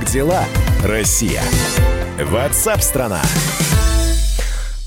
Как 0.00 0.08
дела, 0.08 0.44
Россия? 0.82 1.42
Ватсап-страна! 2.18 3.20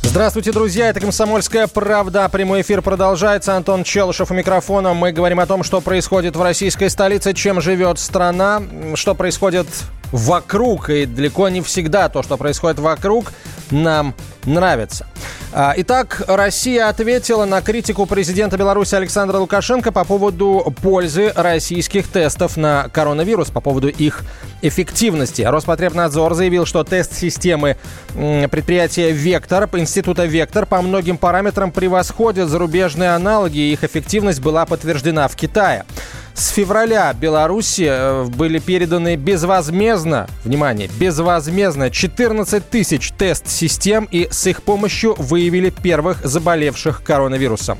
Здравствуйте, 0.01 0.51
друзья. 0.51 0.89
Это 0.89 0.99
«Комсомольская 0.99 1.67
правда». 1.67 2.27
Прямой 2.29 2.61
эфир 2.61 2.81
продолжается. 2.81 3.55
Антон 3.55 3.83
Челышев 3.83 4.31
у 4.31 4.33
микрофона. 4.33 4.93
Мы 4.95 5.11
говорим 5.11 5.39
о 5.39 5.45
том, 5.45 5.61
что 5.61 5.81
происходит 5.81 6.35
в 6.35 6.41
российской 6.41 6.89
столице, 6.89 7.33
чем 7.33 7.61
живет 7.61 7.99
страна, 7.99 8.63
что 8.95 9.13
происходит 9.13 9.67
вокруг. 10.13 10.89
И 10.89 11.05
далеко 11.05 11.49
не 11.49 11.59
всегда 11.61 12.07
то, 12.07 12.23
что 12.23 12.37
происходит 12.37 12.79
вокруг, 12.79 13.33
нам 13.71 14.15
нравится. 14.45 15.07
А, 15.55 15.73
итак, 15.77 16.23
Россия 16.27 16.87
ответила 16.87 17.45
на 17.45 17.61
критику 17.61 18.07
президента 18.07 18.57
Беларуси 18.57 18.95
Александра 18.95 19.37
Лукашенко 19.37 19.91
по 19.91 20.03
поводу 20.03 20.73
пользы 20.81 21.31
российских 21.35 22.07
тестов 22.07 22.57
на 22.57 22.89
коронавирус, 22.91 23.49
по 23.49 23.61
поводу 23.61 23.87
их 23.87 24.23
эффективности. 24.63 25.43
Роспотребнадзор 25.43 26.33
заявил, 26.33 26.65
что 26.65 26.83
тест 26.83 27.13
системы 27.13 27.77
предприятия 28.13 29.11
«Вектор», 29.11 29.69
института 29.73 30.25
«Вектор» 30.25 30.65
по 30.65 30.81
многим 30.81 31.17
параметрам 31.17 31.71
превосходит 31.71 32.49
зарубежные 32.49 33.11
аналоги, 33.11 33.59
и 33.59 33.73
их 33.73 33.83
эффективность 33.83 34.41
была 34.41 34.65
подтверждена 34.65 35.27
в 35.27 35.35
Китае. 35.35 35.85
С 36.33 36.49
февраля 36.49 37.13
Беларуси 37.13 37.87
э, 37.87 38.23
были 38.25 38.57
переданы 38.57 39.15
безвозмездно, 39.15 40.27
внимание, 40.43 40.89
безвозмездно 40.99 41.91
14 41.91 42.67
тысяч 42.67 43.11
тест-систем 43.11 44.07
и 44.09 44.27
с 44.31 44.47
их 44.47 44.63
помощью 44.63 45.13
выявили 45.17 45.69
первых 45.69 46.25
заболевших 46.25 47.03
коронавирусом. 47.03 47.77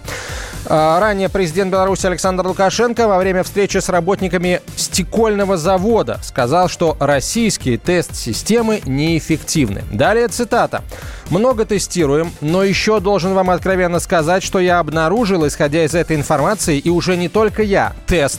А, 0.66 1.00
ранее 1.00 1.28
президент 1.28 1.72
Беларуси 1.72 2.06
Александр 2.06 2.48
Лукашенко 2.48 3.08
во 3.08 3.18
время 3.18 3.44
встречи 3.44 3.80
с 3.80 3.90
работниками 3.90 4.62
стекольного 4.78 5.58
завода 5.58 6.20
сказал, 6.24 6.70
что 6.70 6.96
российские 7.00 7.78
тест-системы 7.78 8.82
неэффективны. 8.86 9.84
Далее 9.92 10.28
цитата. 10.30 10.84
«Много 11.30 11.66
тестируем, 11.66 12.32
но 12.42 12.64
еще 12.64 13.00
должен 13.00 13.34
вам 13.34 13.50
откровенно 13.50 14.00
сказать, 14.00 14.44
что 14.44 14.60
я 14.60 14.80
обнаружил, 14.80 15.48
исходя 15.48 15.84
из 15.84 15.96
этой 15.96 16.16
информации, 16.16 16.78
и 16.78 16.90
уже 16.90 17.18
не 17.18 17.28
только 17.28 17.64
я. 17.64 17.94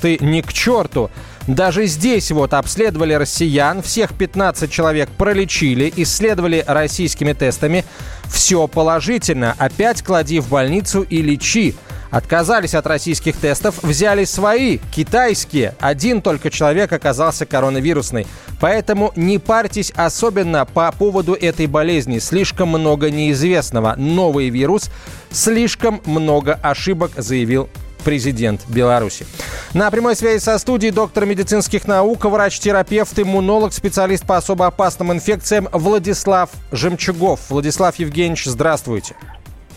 Тесты 0.04 0.22
не 0.22 0.42
к 0.42 0.52
черту. 0.52 1.10
Даже 1.46 1.86
здесь 1.86 2.30
вот 2.30 2.52
обследовали 2.52 3.14
россиян, 3.14 3.80
всех 3.80 4.12
15 4.12 4.70
человек 4.70 5.08
пролечили, 5.08 5.90
исследовали 5.96 6.62
российскими 6.66 7.32
тестами. 7.32 7.86
Все 8.26 8.66
положительно. 8.66 9.54
Опять 9.58 10.02
клади 10.02 10.40
в 10.40 10.48
больницу 10.48 11.02
и 11.02 11.22
лечи. 11.22 11.74
Отказались 12.10 12.74
от 12.74 12.86
российских 12.86 13.36
тестов, 13.36 13.82
взяли 13.82 14.24
свои, 14.24 14.78
китайские. 14.94 15.74
Один 15.80 16.20
только 16.20 16.50
человек 16.50 16.92
оказался 16.92 17.46
коронавирусный. 17.46 18.26
Поэтому 18.60 19.10
не 19.16 19.38
парьтесь 19.38 19.90
особенно 19.96 20.66
по 20.66 20.92
поводу 20.92 21.32
этой 21.32 21.66
болезни. 21.66 22.18
Слишком 22.18 22.68
много 22.68 23.10
неизвестного. 23.10 23.94
Новый 23.96 24.50
вирус, 24.50 24.90
слишком 25.30 26.02
много 26.04 26.58
ошибок, 26.62 27.12
заявил 27.16 27.70
президент 28.04 28.60
Беларуси. 28.68 29.26
На 29.72 29.90
прямой 29.90 30.14
связи 30.14 30.40
со 30.40 30.58
студией 30.58 30.92
доктор 30.92 31.26
медицинских 31.26 31.88
наук, 31.88 32.24
врач-терапевт, 32.24 33.18
иммунолог, 33.18 33.72
специалист 33.72 34.24
по 34.24 34.36
особо 34.36 34.66
опасным 34.66 35.12
инфекциям 35.12 35.68
Владислав 35.72 36.50
Жемчугов. 36.70 37.40
Владислав 37.48 37.96
Евгеньевич, 37.96 38.44
здравствуйте. 38.44 39.16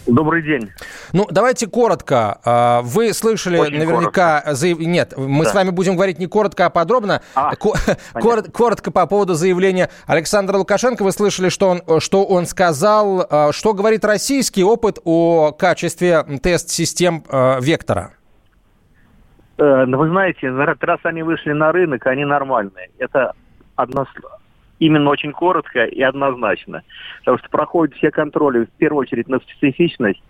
Добрый 0.07 0.41
день. 0.41 0.71
Ну, 1.11 1.27
давайте 1.29 1.67
коротко. 1.67 2.39
А, 2.45 2.81
вы 2.81 3.13
слышали 3.13 3.57
Очень 3.57 3.79
наверняка... 3.79 4.43
Заяв... 4.45 4.79
Нет, 4.79 5.13
мы 5.17 5.43
да. 5.43 5.49
с 5.49 5.53
вами 5.53 5.71
будем 5.71 5.95
говорить 5.95 6.17
не 6.17 6.27
коротко, 6.27 6.67
а 6.67 6.69
подробно. 6.69 7.21
А, 7.35 7.55
Кор... 8.13 8.43
Коротко 8.53 8.91
по 8.91 9.05
поводу 9.05 9.33
заявления 9.33 9.89
Александра 10.05 10.57
Лукашенко. 10.57 11.03
Вы 11.03 11.11
слышали, 11.11 11.49
что 11.49 11.69
он, 11.69 11.99
что 11.99 12.25
он 12.25 12.45
сказал, 12.45 13.27
а, 13.29 13.51
что 13.51 13.73
говорит 13.73 14.05
российский 14.05 14.63
опыт 14.63 14.99
о 15.03 15.51
качестве 15.51 16.23
тест-систем 16.41 17.23
а, 17.29 17.59
«Вектора». 17.59 18.11
Э, 19.57 19.85
ну, 19.85 19.97
вы 19.97 20.09
знаете, 20.09 20.49
раз 20.49 20.99
они 21.03 21.23
вышли 21.23 21.51
на 21.51 21.71
рынок, 21.71 22.05
они 22.05 22.25
нормальные. 22.25 22.89
Это 22.99 23.33
одно, 23.75 24.05
именно 24.79 25.09
очень 25.09 25.31
коротко 25.31 25.85
и 25.85 26.01
однозначно. 26.01 26.83
Потому 27.19 27.37
что 27.37 27.49
проходят 27.49 27.95
все 27.95 28.11
контроли, 28.11 28.65
в 28.65 28.71
первую 28.77 29.01
очередь, 29.01 29.27
на 29.27 29.39
специфичность. 29.39 30.21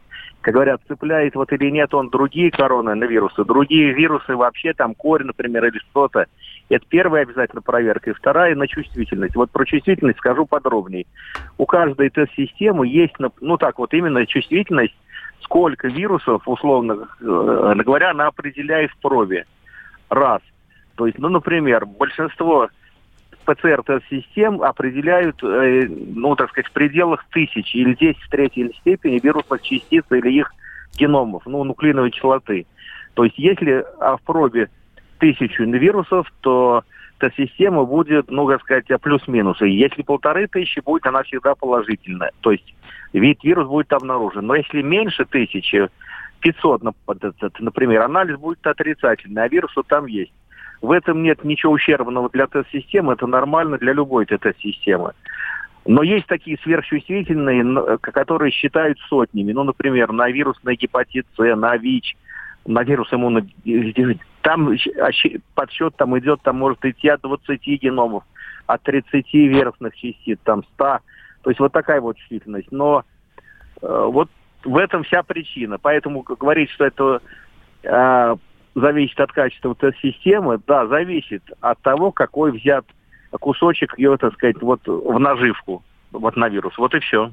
Как 0.41 0.53
говорят, 0.53 0.81
цепляет 0.87 1.35
вот 1.35 1.51
или 1.51 1.69
нет 1.69 1.93
он 1.93 2.09
другие 2.09 2.51
коронавирусы, 2.51 3.43
другие 3.43 3.91
вирусы 3.93 4.35
вообще, 4.35 4.73
там 4.73 4.93
корь, 4.93 5.23
например, 5.23 5.65
или 5.65 5.77
что-то. 5.89 6.27
Это 6.69 6.85
первая 6.87 7.23
обязательно 7.23 7.61
проверка. 7.61 8.11
И 8.11 8.13
вторая 8.13 8.55
на 8.55 8.67
чувствительность. 8.67 9.35
Вот 9.35 9.51
про 9.51 9.65
чувствительность 9.65 10.19
скажу 10.19 10.45
подробнее. 10.45 11.05
У 11.57 11.65
каждой 11.65 12.09
тест-системы 12.09 12.87
есть, 12.87 13.15
ну 13.41 13.57
так 13.57 13.79
вот, 13.79 13.93
именно 13.93 14.25
чувствительность, 14.25 14.95
сколько 15.41 15.87
вирусов, 15.87 16.47
условно 16.47 17.07
э, 17.19 17.73
говоря, 17.83 18.11
она 18.11 18.27
определяет 18.27 18.91
в 18.91 18.97
пробе. 18.99 19.45
Раз. 20.09 20.41
То 20.95 21.07
есть, 21.07 21.19
ну, 21.19 21.29
например, 21.29 21.85
большинство 21.85 22.69
ПЦР-тест-систем 23.47 24.61
определяют, 24.61 25.41
э, 25.41 25.87
ну, 25.87 26.35
так 26.35 26.49
сказать, 26.49 26.67
в 26.67 26.73
пределах 26.73 27.25
тысяч 27.31 27.73
или 27.73 27.93
10 27.93 28.21
в 28.21 28.29
третьей 28.29 28.73
степени 28.81 29.19
вирусных 29.23 29.61
частиц 29.61 30.03
или 30.11 30.29
их 30.31 30.51
геномов, 30.97 31.43
ну, 31.45 31.63
нуклеиновой 31.63 32.11
кислоты. 32.11 32.65
То 33.13 33.23
есть 33.23 33.39
если 33.39 33.85
а 33.99 34.17
в 34.17 34.21
пробе 34.21 34.69
тысячу 35.19 35.63
вирусов, 35.63 36.31
то 36.41 36.83
тест-система 37.19 37.85
будет, 37.85 38.29
ну, 38.29 38.45
как 38.47 38.61
сказать, 38.61 38.85
плюс-минус. 39.01 39.61
И 39.61 39.69
если 39.69 40.01
полторы 40.01 40.47
тысячи, 40.47 40.81
будет 40.81 41.05
она 41.07 41.23
всегда 41.23 41.55
положительная. 41.55 42.31
То 42.41 42.51
есть 42.51 42.75
вид 43.13 43.43
вирус 43.43 43.67
будет 43.67 43.93
обнаружен. 43.93 44.45
Но 44.45 44.55
если 44.55 44.81
меньше 44.81 45.25
тысячи, 45.25 45.87
500, 46.41 46.81
например, 47.59 48.01
анализ 48.01 48.37
будет 48.37 48.65
отрицательный, 48.67 49.43
а 49.43 49.47
вирус 49.47 49.73
там 49.87 50.05
есть. 50.05 50.33
В 50.81 50.91
этом 50.91 51.23
нет 51.23 51.43
ничего 51.43 51.73
ущербного 51.73 52.29
для 52.29 52.47
тест-системы, 52.47 53.13
это 53.13 53.27
нормально 53.27 53.77
для 53.77 53.93
любой 53.93 54.25
тест-системы. 54.25 55.13
Но 55.85 56.03
есть 56.03 56.27
такие 56.27 56.57
сверхчувствительные, 56.63 57.97
которые 57.99 58.51
считают 58.51 58.99
сотнями. 59.07 59.53
Ну, 59.53 59.63
например, 59.63 60.11
на 60.11 60.29
вирусный 60.29 60.75
гепатит 60.75 61.25
С, 61.37 61.55
на 61.55 61.77
ВИЧ, 61.77 62.17
на 62.65 62.83
вирус 62.83 63.07
иммуно... 63.11 63.47
Там 64.41 64.75
подсчет 65.55 65.95
там 65.95 66.17
идет, 66.19 66.41
там 66.41 66.57
может 66.57 66.83
идти 66.85 67.07
от 67.09 67.21
20 67.21 67.65
геномов, 67.81 68.23
от 68.65 68.81
30 68.83 69.33
верхних 69.33 69.95
частиц, 69.95 70.39
там 70.43 70.63
100. 70.75 70.99
То 71.43 71.49
есть 71.49 71.59
вот 71.59 71.71
такая 71.71 72.01
вот 72.01 72.17
чувствительность. 72.17 72.71
Но 72.71 73.03
э, 73.81 74.05
вот 74.11 74.29
в 74.63 74.77
этом 74.77 75.03
вся 75.03 75.23
причина. 75.23 75.77
Поэтому 75.77 76.21
говорить, 76.21 76.69
что 76.71 76.85
это 76.85 77.21
э, 77.83 78.35
зависит 78.77 79.19
от 79.19 79.31
качества 79.31 79.75
тест-системы, 79.75 80.59
да, 80.67 80.87
зависит 80.87 81.43
от 81.61 81.81
того, 81.81 82.11
какой 82.11 82.51
взят 82.51 82.85
кусочек 83.31 83.97
ее, 83.97 84.17
так 84.17 84.33
сказать, 84.33 84.61
вот 84.61 84.81
в 84.85 85.19
наживку, 85.19 85.83
вот 86.11 86.35
на 86.35 86.47
вирус. 86.47 86.77
Вот 86.77 86.93
и 86.93 86.99
все. 86.99 87.31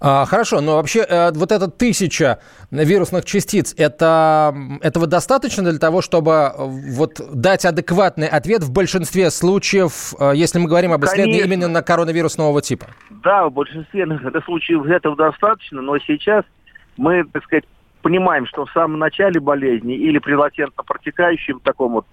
А, 0.00 0.24
хорошо, 0.24 0.60
но 0.60 0.74
вообще 0.76 1.00
э, 1.00 1.30
вот 1.32 1.52
эта 1.52 1.68
тысяча 1.68 2.40
вирусных 2.72 3.24
частиц, 3.24 3.74
это, 3.78 4.52
этого 4.80 5.06
достаточно 5.06 5.62
для 5.62 5.78
того, 5.78 6.02
чтобы 6.02 6.32
э, 6.32 6.52
вот 6.56 7.20
дать 7.32 7.64
адекватный 7.64 8.26
ответ 8.26 8.64
в 8.64 8.72
большинстве 8.72 9.30
случаев, 9.30 10.14
э, 10.18 10.32
если 10.34 10.58
мы 10.58 10.68
говорим 10.68 10.92
об 10.92 11.04
исследовании 11.04 11.42
Конечно. 11.42 11.54
именно 11.54 11.68
на 11.68 11.82
коронавирус 11.82 12.38
нового 12.38 12.60
типа? 12.60 12.86
Да, 13.22 13.48
в 13.48 13.52
большинстве 13.52 14.04
случаев 14.44 14.84
этого 14.86 15.14
достаточно, 15.14 15.80
но 15.80 15.96
сейчас 15.98 16.44
мы, 16.96 17.22
так 17.32 17.44
сказать, 17.44 17.64
понимаем, 18.02 18.46
что 18.46 18.66
в 18.66 18.70
самом 18.72 18.98
начале 18.98 19.40
болезни 19.40 19.94
или 19.94 20.18
при 20.18 20.34
латентно 20.34 20.82
протекающем 20.82 21.60
таком 21.60 21.92
вот 21.92 22.06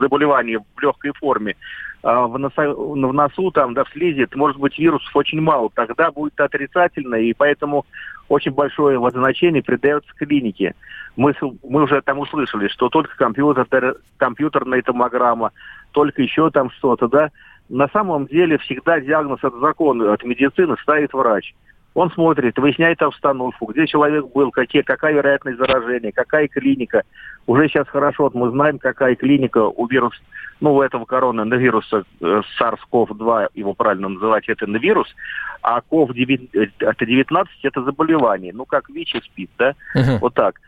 заболевании 0.00 0.56
в 0.56 0.80
легкой 0.80 1.12
форме 1.12 1.56
а, 2.02 2.26
в, 2.26 2.38
носу, 2.38 2.92
в 2.92 3.12
носу, 3.12 3.50
там, 3.50 3.74
да, 3.74 3.84
в 3.84 3.90
слизи, 3.90 4.28
может 4.34 4.58
быть, 4.58 4.78
вирусов 4.78 5.14
очень 5.14 5.40
мало, 5.40 5.70
тогда 5.74 6.10
будет 6.10 6.38
отрицательно, 6.40 7.16
и 7.16 7.32
поэтому 7.34 7.84
очень 8.28 8.52
большое 8.52 8.98
значение 9.10 9.62
придается 9.62 10.08
клинике. 10.14 10.74
Мы, 11.16 11.34
мы 11.68 11.82
уже 11.82 12.00
там 12.02 12.18
услышали, 12.18 12.68
что 12.68 12.88
только 12.88 13.16
компьютер, 13.16 13.96
компьютерная 14.18 14.82
томограмма, 14.82 15.52
только 15.92 16.22
еще 16.22 16.50
там 16.50 16.70
что-то, 16.70 17.08
да. 17.08 17.30
На 17.68 17.88
самом 17.88 18.26
деле 18.26 18.58
всегда 18.58 19.00
диагноз 19.00 19.42
от 19.42 19.54
закона, 19.54 20.12
от 20.12 20.22
медицины 20.22 20.76
ставит 20.82 21.12
врач. 21.12 21.54
Он 21.96 22.10
смотрит, 22.10 22.58
выясняет 22.58 23.00
обстановку, 23.00 23.64
где 23.72 23.86
человек 23.86 24.26
был, 24.34 24.50
какие, 24.50 24.82
какая 24.82 25.14
вероятность 25.14 25.56
заражения, 25.56 26.12
какая 26.12 26.46
клиника. 26.46 27.04
Уже 27.46 27.68
сейчас 27.68 27.88
хорошо, 27.88 28.24
вот 28.24 28.34
мы 28.34 28.50
знаем, 28.50 28.78
какая 28.78 29.16
клиника 29.16 29.64
у 29.64 29.86
вируса, 29.86 30.20
ну, 30.60 30.74
у 30.74 30.82
этого 30.82 31.06
коронавируса 31.06 32.04
э, 32.20 32.42
SARS-CoV-2, 32.60 33.48
его 33.54 33.72
правильно 33.72 34.10
называть, 34.10 34.46
это 34.50 34.66
на 34.66 34.76
вирус, 34.76 35.08
а 35.62 35.80
COVID-19 35.90 37.46
это 37.62 37.82
заболевание, 37.82 38.52
ну, 38.52 38.66
как 38.66 38.90
ВИЧ 38.90 39.14
и 39.14 39.20
СПИД, 39.22 39.50
да, 39.56 39.74
uh-huh. 39.96 40.18
вот 40.20 40.34
так. 40.34 40.60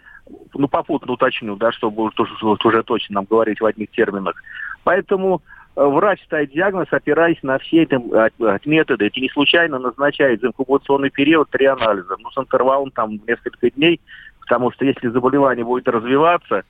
Ну, 0.54 0.66
попутно 0.66 1.12
уточню, 1.12 1.56
да, 1.56 1.72
чтобы 1.72 2.04
уже, 2.04 2.56
уже 2.64 2.82
точно 2.84 3.16
нам 3.16 3.26
говорить 3.28 3.60
в 3.60 3.66
одних 3.66 3.90
терминах. 3.90 4.42
Поэтому 4.82 5.42
врач 5.86 6.22
ставит 6.24 6.50
диагноз, 6.50 6.88
опираясь 6.90 7.42
на 7.42 7.58
все 7.58 7.82
эти 7.82 8.68
методы. 8.68 9.06
Это 9.06 9.20
не 9.20 9.28
случайно 9.28 9.78
назначает 9.78 10.40
за 10.40 10.48
инкубационный 10.48 11.10
период 11.10 11.50
три 11.50 11.66
анализа. 11.66 12.16
Ну, 12.18 12.30
с 12.30 12.38
интервалом 12.38 12.90
там 12.90 13.20
несколько 13.26 13.70
дней, 13.70 14.00
потому 14.40 14.72
что 14.72 14.84
если 14.84 15.08
заболевание 15.08 15.64
будет 15.64 15.88
развиваться, 15.88 16.64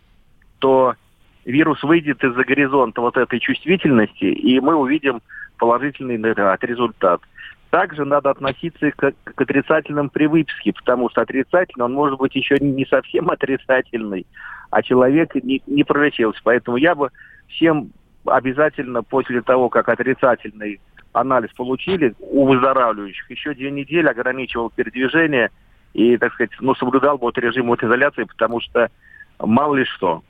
то 0.58 0.94
вирус 1.44 1.82
выйдет 1.82 2.22
из-за 2.22 2.44
горизонта 2.44 3.00
вот 3.00 3.16
этой 3.16 3.40
чувствительности, 3.40 4.24
и 4.24 4.60
мы 4.60 4.74
увидим 4.74 5.22
положительный 5.56 6.16
результат. 6.16 7.20
Также 7.70 8.04
надо 8.04 8.30
относиться 8.30 8.90
к, 8.92 9.12
к 9.24 9.40
отрицательным 9.40 10.10
при 10.10 10.26
выписке, 10.26 10.72
потому 10.72 11.10
что 11.10 11.20
отрицательный, 11.22 11.84
он 11.84 11.92
может 11.92 12.18
быть 12.18 12.34
еще 12.34 12.56
не 12.60 12.86
совсем 12.86 13.30
отрицательный, 13.30 14.26
а 14.70 14.82
человек 14.82 15.34
не, 15.34 15.62
не 15.66 15.84
пролечился. 15.84 16.40
Поэтому 16.44 16.78
я 16.78 16.94
бы 16.94 17.10
всем 17.48 17.90
обязательно 18.24 19.02
после 19.02 19.42
того, 19.42 19.68
как 19.68 19.88
отрицательный 19.88 20.80
анализ 21.12 21.50
получили 21.52 22.14
у 22.20 22.46
выздоравливающих, 22.46 23.30
еще 23.30 23.54
две 23.54 23.70
недели 23.70 24.06
ограничивал 24.06 24.70
передвижение 24.70 25.50
и, 25.94 26.16
так 26.16 26.32
сказать, 26.34 26.50
ну, 26.60 26.74
соблюдал 26.74 27.18
бы 27.18 27.22
вот 27.22 27.38
режим 27.38 27.68
вот 27.68 27.82
изоляции, 27.82 28.24
потому 28.24 28.60
что 28.60 28.90
мало 29.38 29.76
ли 29.76 29.84
что. 29.84 30.22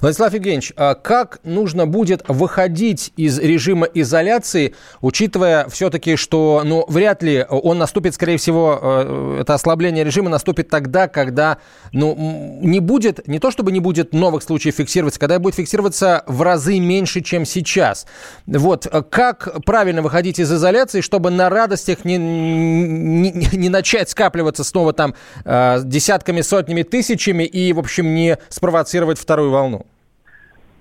Владислав 0.00 0.34
Евгеньевич, 0.34 0.72
а 0.76 0.94
как 0.94 1.38
нужно 1.44 1.86
будет 1.86 2.24
выходить 2.28 3.12
из 3.16 3.38
режима 3.38 3.86
изоляции, 3.86 4.74
учитывая 5.00 5.68
все-таки, 5.68 6.16
что 6.16 6.62
ну, 6.64 6.84
вряд 6.88 7.22
ли 7.22 7.46
он 7.48 7.78
наступит, 7.78 8.14
скорее 8.14 8.36
всего, 8.36 8.78
э, 8.82 9.38
это 9.42 9.54
ослабление 9.54 10.04
режима 10.04 10.28
наступит 10.28 10.68
тогда, 10.68 11.08
когда 11.08 11.58
ну, 11.92 12.58
не 12.62 12.80
будет, 12.80 13.26
не 13.28 13.38
то 13.38 13.50
чтобы 13.50 13.72
не 13.72 13.80
будет 13.80 14.12
новых 14.12 14.42
случаев 14.42 14.74
фиксироваться, 14.74 15.20
когда 15.20 15.38
будет 15.38 15.54
фиксироваться 15.54 16.24
в 16.26 16.42
разы 16.42 16.78
меньше, 16.78 17.20
чем 17.20 17.44
сейчас. 17.44 18.06
Вот, 18.46 18.86
как 19.10 19.64
правильно 19.64 20.02
выходить 20.02 20.38
из 20.38 20.52
изоляции, 20.52 21.00
чтобы 21.00 21.30
на 21.30 21.48
радостях 21.48 22.04
не, 22.04 22.16
не, 22.18 23.30
не 23.52 23.68
начать 23.68 24.10
скапливаться 24.10 24.64
снова 24.64 24.92
там 24.92 25.14
э, 25.44 25.80
десятками, 25.84 26.40
сотнями, 26.40 26.82
тысячами 26.82 27.44
и, 27.44 27.72
в 27.72 27.78
общем, 27.78 28.14
не 28.14 28.38
спровоцировать 28.48 29.18
вторую 29.18 29.50
волну? 29.50 29.61
Волну? 29.62 29.86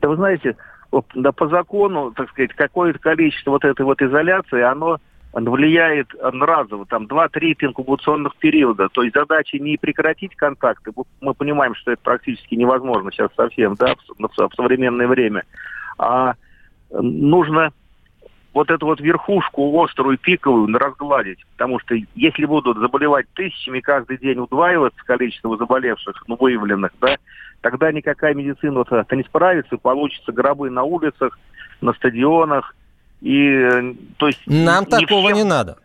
Да 0.01 0.09
вы 0.09 0.15
знаете, 0.15 0.55
да, 1.15 1.31
по 1.31 1.47
закону, 1.47 2.11
так 2.11 2.29
сказать, 2.29 2.53
какое-то 2.53 2.99
количество 2.99 3.51
вот 3.51 3.63
этой 3.63 3.85
вот 3.85 4.01
изоляции, 4.01 4.61
оно 4.61 4.99
влияет 5.33 6.07
разово, 6.19 6.85
там 6.85 7.05
2-3 7.05 7.55
инкубационных 7.61 8.35
периода. 8.35 8.89
То 8.89 9.03
есть 9.03 9.15
задача 9.15 9.57
не 9.59 9.77
прекратить 9.77 10.35
контакты, 10.35 10.91
мы 11.21 11.33
понимаем, 11.33 11.73
что 11.75 11.91
это 11.91 12.01
практически 12.01 12.55
невозможно 12.55 13.11
сейчас 13.11 13.29
совсем, 13.37 13.75
да, 13.75 13.95
в, 13.95 14.27
в 14.27 14.55
современное 14.55 15.07
время, 15.07 15.43
а 15.97 16.33
нужно 16.89 17.71
вот 18.53 18.69
эту 18.69 18.85
вот 18.85 18.99
верхушку 18.99 19.81
острую, 19.81 20.17
пиковую 20.17 20.67
разгладить. 20.77 21.39
Потому 21.53 21.79
что 21.79 21.95
если 22.15 22.45
будут 22.45 22.77
заболевать 22.77 23.27
тысячами 23.33 23.79
каждый 23.79 24.17
день 24.17 24.39
удваиваться 24.39 24.99
количество 25.05 25.55
заболевших, 25.57 26.23
ну, 26.27 26.35
выявленных, 26.37 26.91
да, 26.99 27.17
тогда 27.61 27.91
никакая 27.91 28.33
медицина 28.33 28.79
вот 28.79 28.91
это 28.91 29.15
не 29.15 29.23
справится, 29.23 29.77
получится 29.77 30.31
гробы 30.31 30.69
на 30.69 30.83
улицах, 30.83 31.39
на 31.79 31.93
стадионах. 31.93 32.75
И, 33.21 33.95
то 34.17 34.27
есть, 34.27 34.41
Нам 34.47 34.83
не 34.83 34.89
такого 34.89 35.29
всем... 35.29 35.37
не 35.37 35.43
надо. 35.43 35.77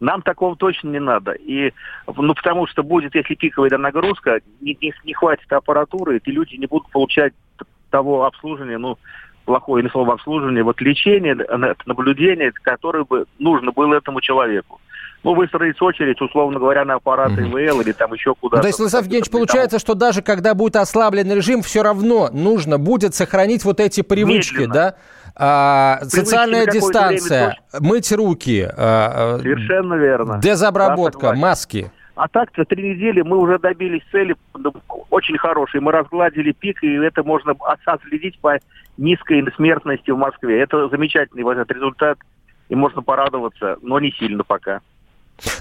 Нам 0.00 0.22
такого 0.22 0.56
точно 0.56 0.88
не 0.88 0.98
надо. 0.98 1.32
И, 1.32 1.72
ну, 2.08 2.34
потому 2.34 2.66
что 2.66 2.82
будет, 2.82 3.14
если 3.14 3.34
пиковая 3.34 3.78
нагрузка, 3.78 4.40
не, 4.60 4.76
не, 4.80 4.92
не 5.04 5.12
хватит 5.12 5.52
аппаратуры, 5.52 6.16
эти 6.16 6.30
люди 6.30 6.56
не 6.56 6.66
будут 6.66 6.90
получать 6.90 7.34
того 7.90 8.24
обслуживания, 8.24 8.78
ну, 8.78 8.98
плохое 9.44 9.88
слово 9.90 10.14
обслуживание, 10.14 10.64
вот 10.64 10.80
лечение, 10.80 11.36
наблюдение, 11.86 12.50
которое 12.50 13.04
бы 13.04 13.26
нужно 13.38 13.70
было 13.70 13.94
этому 13.94 14.20
человеку. 14.20 14.80
Ну, 15.24 15.34
выстроить 15.34 15.80
очередь, 15.80 16.20
условно 16.20 16.58
говоря, 16.58 16.84
на 16.84 16.94
аппарат 16.94 17.30
ИВЛ 17.32 17.56
mm-hmm. 17.56 17.82
или 17.82 17.92
там 17.92 18.12
еще 18.12 18.34
куда-то. 18.34 18.62
То 18.62 18.66
есть, 18.66 18.78
Владислав 18.78 19.04
Евгеньевич, 19.04 19.30
получается, 19.30 19.78
что 19.78 19.94
даже 19.94 20.20
когда 20.20 20.54
будет 20.54 20.76
ослаблен 20.76 21.30
режим, 21.32 21.62
все 21.62 21.82
равно 21.82 22.28
нужно 22.32 22.78
будет 22.78 23.14
сохранить 23.14 23.64
вот 23.64 23.78
эти 23.78 24.02
привычки, 24.02 24.54
Медленно. 24.54 24.74
да? 24.74 24.94
А, 25.34 25.98
социальная 26.02 26.66
дистанция, 26.66 27.56
мыть 27.78 28.10
руки. 28.12 28.62
А, 28.62 29.36
а, 29.36 29.38
Совершенно 29.38 29.94
верно. 29.94 30.40
Дезобработка, 30.42 31.30
да, 31.30 31.34
маски. 31.34 31.90
А 32.14 32.28
так-то 32.28 32.64
три 32.64 32.90
недели 32.90 33.22
мы 33.22 33.38
уже 33.38 33.58
добились 33.58 34.02
цели 34.10 34.36
очень 35.10 35.38
хорошей. 35.38 35.80
Мы 35.80 35.92
разгладили 35.92 36.52
пик, 36.52 36.82
и 36.82 36.94
это 36.96 37.22
можно 37.22 37.54
отследить 37.86 38.38
по 38.40 38.58
низкой 38.98 39.42
смертности 39.56 40.10
в 40.10 40.18
Москве. 40.18 40.60
Это 40.60 40.88
замечательный 40.88 41.42
вот 41.42 41.56
этот 41.56 41.70
результат, 41.70 42.18
и 42.68 42.74
можно 42.74 43.02
порадоваться, 43.02 43.76
но 43.80 43.98
не 43.98 44.12
сильно 44.12 44.44
пока. 44.44 44.80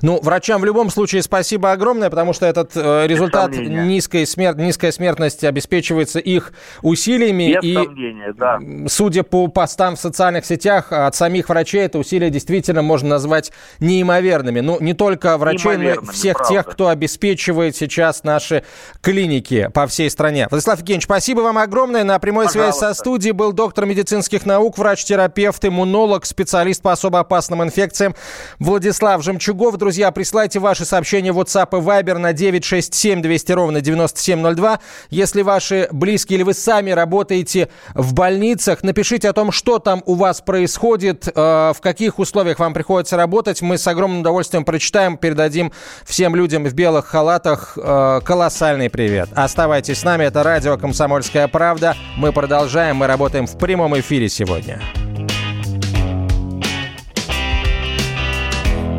Ну, 0.02 0.20
врачам 0.22 0.62
в 0.62 0.66
любом 0.66 0.90
случае 0.90 1.22
спасибо 1.22 1.72
огромное, 1.72 2.10
потому 2.10 2.34
что 2.34 2.46
этот 2.46 2.72
э, 2.76 3.08
результат 3.08 3.52
низкой 3.52 4.26
смер... 4.26 4.56
низкая 4.58 4.92
смертность 4.92 5.44
обеспечивается 5.44 6.20
их 6.20 6.54
усилиями. 6.82 7.56
Без 7.56 7.64
и, 7.64 7.74
сомнения, 7.74 8.34
да. 8.34 8.60
Судя 8.88 9.24
по 9.24 9.48
постам 9.48 9.96
в 9.96 10.00
социальных 10.00 10.46
сетях, 10.46 10.92
от 10.92 11.16
самих 11.16 11.50
врачей 11.50 11.82
это 11.82 12.00
усилия 12.00 12.30
действительно 12.30 12.82
можно 12.82 13.10
назвать 13.10 13.52
неимоверными. 13.80 14.60
Ну, 14.60 14.80
не 14.80 14.94
только 14.94 15.38
врачей, 15.38 15.78
но 15.78 15.84
и 15.84 16.06
всех 16.12 16.38
правда. 16.38 16.54
тех, 16.54 16.66
кто 16.68 16.88
обеспечивает 16.88 17.76
сейчас 17.76 18.24
наши 18.24 18.64
клиники 19.02 19.70
по 19.74 19.88
всей 19.88 20.10
стране. 20.10 20.48
Владислав 20.50 20.80
Евгеньевич, 20.80 21.06
спасибо 21.06 21.42
вам 21.42 21.58
огромное. 21.58 22.04
На 22.04 22.20
прямой 22.20 22.46
Пожалуйста. 22.46 22.80
связи 22.80 22.94
со 22.94 23.00
студией 23.00 23.32
был 23.34 23.54
доктор 23.54 23.86
медицинских 23.86 24.46
наук, 24.46 24.78
врач-терапевт, 24.78 25.64
иммунолог, 25.66 26.26
специалист 26.26 26.82
по 26.82 26.92
особо 26.92 27.20
опасным 27.20 27.64
инфекциям 27.64 28.16
Владислав 28.60 29.24
Жемчугов. 29.24 29.71
Песков. 29.72 29.78
Друзья, 29.78 30.12
присылайте 30.12 30.60
ваши 30.60 30.86
сообщения 30.86 31.32
в 31.32 31.40
WhatsApp 31.40 31.70
и 31.72 31.82
Viber 31.82 32.18
на 32.18 32.34
967 32.34 33.22
200 33.22 33.52
ровно 33.52 33.82
9702. 33.82 34.80
Если 35.10 35.42
ваши 35.42 35.88
близкие 35.92 36.38
или 36.38 36.44
вы 36.44 36.54
сами 36.54 36.92
работаете 36.92 37.70
в 37.94 38.14
больницах, 38.14 38.84
напишите 38.84 39.30
о 39.30 39.34
том, 39.34 39.52
что 39.52 39.80
там 39.80 40.04
у 40.06 40.16
вас 40.16 40.42
происходит, 40.42 41.28
э, 41.28 41.32
в 41.34 41.78
каких 41.82 42.20
условиях 42.20 42.60
вам 42.60 42.74
приходится 42.74 43.18
работать. 43.18 43.62
Мы 43.62 43.78
с 43.78 43.88
огромным 43.88 44.22
удовольствием 44.22 44.66
прочитаем, 44.66 45.18
передадим 45.18 45.72
всем 46.06 46.36
людям 46.36 46.66
в 46.66 46.74
белых 46.74 47.06
халатах 47.06 47.78
э, 47.78 48.22
колоссальный 48.24 48.90
привет. 48.90 49.30
Оставайтесь 49.36 50.00
с 50.00 50.04
нами, 50.04 50.26
это 50.26 50.44
радио 50.44 50.78
«Комсомольская 50.78 51.48
правда». 51.48 51.96
Мы 52.18 52.32
продолжаем, 52.32 52.98
мы 52.98 53.08
работаем 53.08 53.48
в 53.48 53.58
прямом 53.58 53.98
эфире 54.00 54.30
сегодня. 54.30 54.82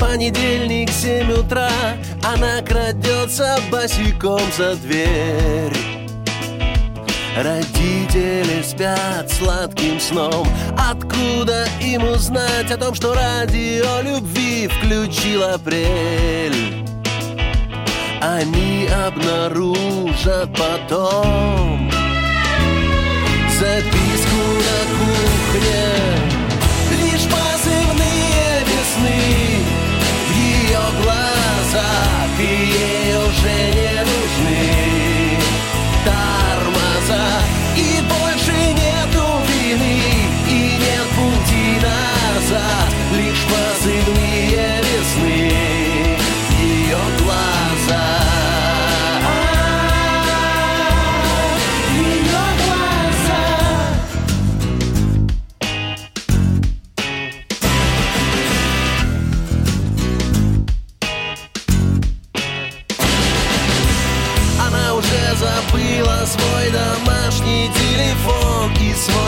Понедельник, 0.03 0.91
7 0.91 1.33
утра 1.33 1.71
Она 2.23 2.61
крадется 2.63 3.59
босиком 3.71 4.41
за 4.57 4.75
дверь. 4.77 5.77
Родители 7.37 8.63
спят 8.63 9.31
сладким 9.31 9.99
сном. 10.01 10.47
Откуда 10.77 11.67
им 11.81 12.05
узнать 12.05 12.71
о 12.71 12.77
том, 12.77 12.95
что 12.95 13.15
радио 13.15 14.03
любви 14.03 14.69
включил 14.69 15.45
апрель? 15.45 16.85
Они 18.21 18.87
обнаружат 18.87 20.51
потом 20.57 21.91
Записку 23.59 24.43
на 24.67 24.79
кухне 24.99 25.92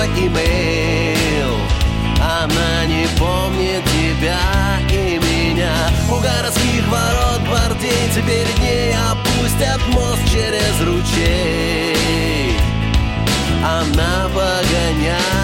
и 0.04 0.14
свой 0.14 0.26
имейл. 0.26 1.56
Она 2.20 2.84
не 2.86 3.06
помнит 3.18 3.84
тебя 3.84 4.38
и 4.90 5.18
меня. 5.18 5.74
У 6.10 6.20
городских 6.20 6.86
ворот 6.88 7.42
гвардейцы 7.46 8.22
перед 8.22 8.58
ней 8.58 8.94
опустят 8.94 9.80
мост 9.88 10.22
через 10.30 10.80
ручей. 10.80 12.56
Она 13.62 14.28
погоняет 14.28 15.43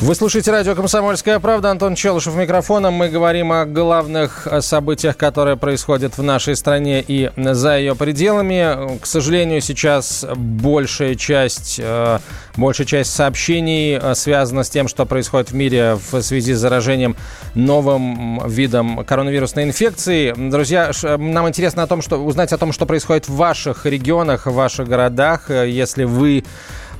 Вы 0.00 0.14
слушаете 0.14 0.50
радио 0.50 0.74
«Комсомольская 0.74 1.38
правда». 1.40 1.70
Антон 1.70 1.94
Челышев 1.94 2.34
микрофоном. 2.34 2.94
Мы 2.94 3.10
говорим 3.10 3.52
о 3.52 3.66
главных 3.66 4.48
событиях, 4.60 5.18
которые 5.18 5.58
происходят 5.58 6.16
в 6.16 6.22
нашей 6.22 6.56
стране 6.56 7.04
и 7.06 7.30
за 7.36 7.76
ее 7.76 7.94
пределами. 7.94 8.98
К 8.98 9.04
сожалению, 9.04 9.60
сейчас 9.60 10.24
большая 10.34 11.16
часть, 11.16 11.78
э, 11.78 12.18
большая 12.56 12.86
часть 12.86 13.12
сообщений 13.12 13.98
э, 14.00 14.14
связана 14.14 14.62
с 14.62 14.70
тем, 14.70 14.88
что 14.88 15.04
происходит 15.04 15.50
в 15.50 15.54
мире 15.54 15.98
в 16.10 16.22
связи 16.22 16.54
с 16.54 16.58
заражением 16.58 17.14
новым 17.54 18.48
видом 18.48 19.04
коронавирусной 19.04 19.64
инфекции. 19.64 20.32
Друзья, 20.34 20.92
нам 21.02 21.46
интересно 21.46 21.82
о 21.82 21.86
том, 21.86 22.00
что, 22.00 22.16
узнать 22.16 22.54
о 22.54 22.58
том, 22.58 22.72
что 22.72 22.86
происходит 22.86 23.28
в 23.28 23.34
ваших 23.34 23.84
регионах, 23.84 24.46
в 24.46 24.54
ваших 24.54 24.88
городах. 24.88 25.50
Если 25.50 26.04
вы 26.04 26.42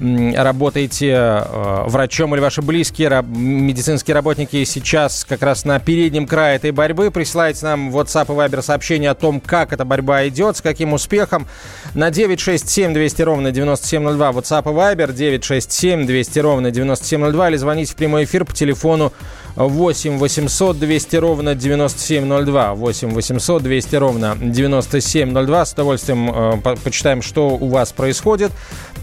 работаете 0.00 1.09
э, 1.11 1.83
врачом 1.87 2.35
или 2.35 2.40
ваши 2.40 2.62
близкие 2.62 3.23
медицинские 3.23 4.14
работники 4.14 4.64
сейчас 4.64 5.25
как 5.28 5.42
раз 5.42 5.64
на 5.64 5.78
переднем 5.78 6.26
крае 6.26 6.57
этой 6.57 6.71
борьбы, 6.71 7.11
присылайте 7.11 7.66
нам 7.66 7.90
в 7.90 7.99
WhatsApp 7.99 8.26
и 8.26 8.37
Viber 8.37 8.62
сообщение 8.62 9.11
о 9.11 9.14
том, 9.14 9.40
как 9.40 9.73
эта 9.73 9.85
борьба 9.85 10.26
идет, 10.28 10.57
с 10.57 10.62
каким 10.62 10.92
успехом. 10.92 11.47
На 11.95 12.11
967 12.11 12.95
200 12.95 13.23
ровно 13.23 13.50
9702 13.52 14.30
WhatsApp 14.30 14.62
и 14.62 14.75
Viber 14.75 15.12
967 15.12 16.07
200 16.07 16.38
ровно 16.38 16.71
9702 16.71 17.49
или 17.50 17.57
звоните 17.57 17.92
в 17.92 17.97
прямой 17.97 18.25
эфир 18.25 18.45
по 18.45 18.54
телефону 18.54 19.12
8 19.57 20.19
800 20.19 20.78
200 20.78 21.16
ровно 21.16 21.54
9702. 21.54 22.75
8 22.75 23.11
800 23.11 23.62
200 23.62 23.97
ровно 23.97 24.37
9702. 24.40 25.64
С 25.64 25.73
удовольствием 25.73 26.30
э, 26.30 26.76
почитаем, 26.83 27.23
что 27.23 27.50
у 27.50 27.69
вас 27.69 27.92
происходит 27.92 28.52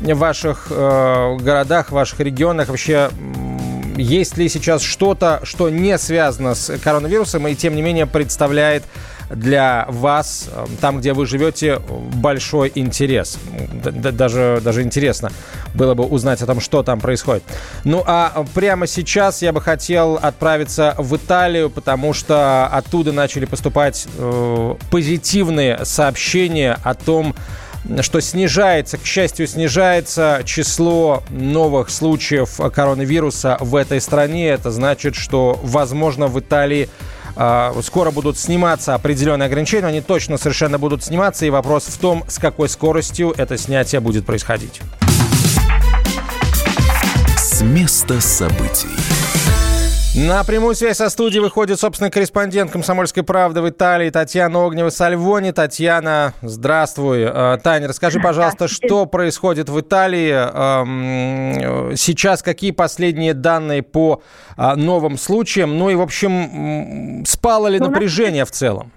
в 0.01 0.13
ваших 0.13 0.67
э, 0.69 1.37
городах, 1.37 1.89
в 1.89 1.91
ваших 1.93 2.19
регионах. 2.19 2.69
Вообще, 2.69 3.09
есть 3.95 4.37
ли 4.37 4.49
сейчас 4.49 4.81
что-то, 4.81 5.41
что 5.43 5.69
не 5.69 5.97
связано 5.97 6.55
с 6.55 6.77
коронавирусом 6.77 7.47
и 7.47 7.55
тем 7.55 7.75
не 7.75 7.81
менее 7.81 8.05
представляет 8.05 8.83
для 9.29 9.85
вас, 9.89 10.47
э, 10.51 10.65
там, 10.79 10.99
где 10.99 11.13
вы 11.13 11.25
живете, 11.25 11.81
большой 12.13 12.71
интерес. 12.75 13.37
Даже, 13.83 14.61
даже 14.63 14.83
интересно 14.83 15.31
было 15.73 15.93
бы 15.93 16.05
узнать 16.05 16.41
о 16.41 16.45
том, 16.45 16.59
что 16.59 16.83
там 16.83 16.99
происходит. 16.99 17.43
Ну 17.83 18.03
а 18.05 18.45
прямо 18.53 18.87
сейчас 18.87 19.41
я 19.41 19.51
бы 19.51 19.61
хотел 19.61 20.15
отправиться 20.15 20.95
в 20.97 21.15
Италию, 21.15 21.69
потому 21.69 22.13
что 22.13 22.67
оттуда 22.67 23.11
начали 23.11 23.45
поступать 23.45 24.07
э, 24.17 24.75
позитивные 24.89 25.83
сообщения 25.83 26.77
о 26.83 26.93
том, 26.93 27.35
снижается, 28.21 28.97
к 28.97 29.05
счастью, 29.05 29.47
снижается 29.47 30.41
число 30.45 31.23
новых 31.29 31.89
случаев 31.89 32.59
коронавируса 32.73 33.57
в 33.59 33.75
этой 33.75 34.01
стране. 34.01 34.49
Это 34.49 34.71
значит, 34.71 35.15
что, 35.15 35.59
возможно, 35.63 36.27
в 36.27 36.39
Италии 36.39 36.89
а, 37.35 37.75
скоро 37.83 38.09
будут 38.11 38.37
сниматься 38.37 38.95
определенные 38.95 39.45
ограничения, 39.45 39.87
они 39.87 40.01
точно 40.01 40.37
совершенно 40.37 40.79
будут 40.79 41.03
сниматься, 41.03 41.45
и 41.45 41.51
вопрос 41.51 41.85
в 41.85 41.97
том, 41.99 42.23
с 42.27 42.39
какой 42.39 42.67
скоростью 42.67 43.33
это 43.37 43.57
снятие 43.57 44.01
будет 44.01 44.25
происходить. 44.25 44.81
С 47.37 47.61
места 47.61 48.19
событий. 48.21 49.16
На 50.17 50.43
прямую 50.43 50.73
связь 50.73 50.97
со 50.97 51.09
студией 51.09 51.43
выходит, 51.43 51.79
собственно, 51.79 52.09
корреспондент 52.09 52.71
«Комсомольской 52.71 53.21
правды» 53.21 53.61
в 53.61 53.69
Италии 53.69 54.09
Татьяна 54.09 54.65
Огнева-Сальвони. 54.65 55.51
Татьяна, 55.51 56.33
здравствуй. 56.41 57.19
Э, 57.19 57.59
Таня, 57.61 57.87
расскажи, 57.87 58.19
пожалуйста, 58.19 58.67
что 58.67 59.05
происходит 59.05 59.69
в 59.69 59.79
Италии 59.79 60.31
эм, 60.31 61.95
сейчас, 61.95 62.41
какие 62.41 62.71
последние 62.71 63.35
данные 63.35 63.83
по 63.83 64.23
э, 64.57 64.73
новым 64.73 65.19
случаям, 65.19 65.77
ну 65.77 65.91
и, 65.91 65.95
в 65.95 66.01
общем, 66.01 67.23
спало 67.27 67.67
ли 67.67 67.77
ну, 67.77 67.89
напряжение 67.89 68.45
в 68.45 68.49
целом? 68.49 68.91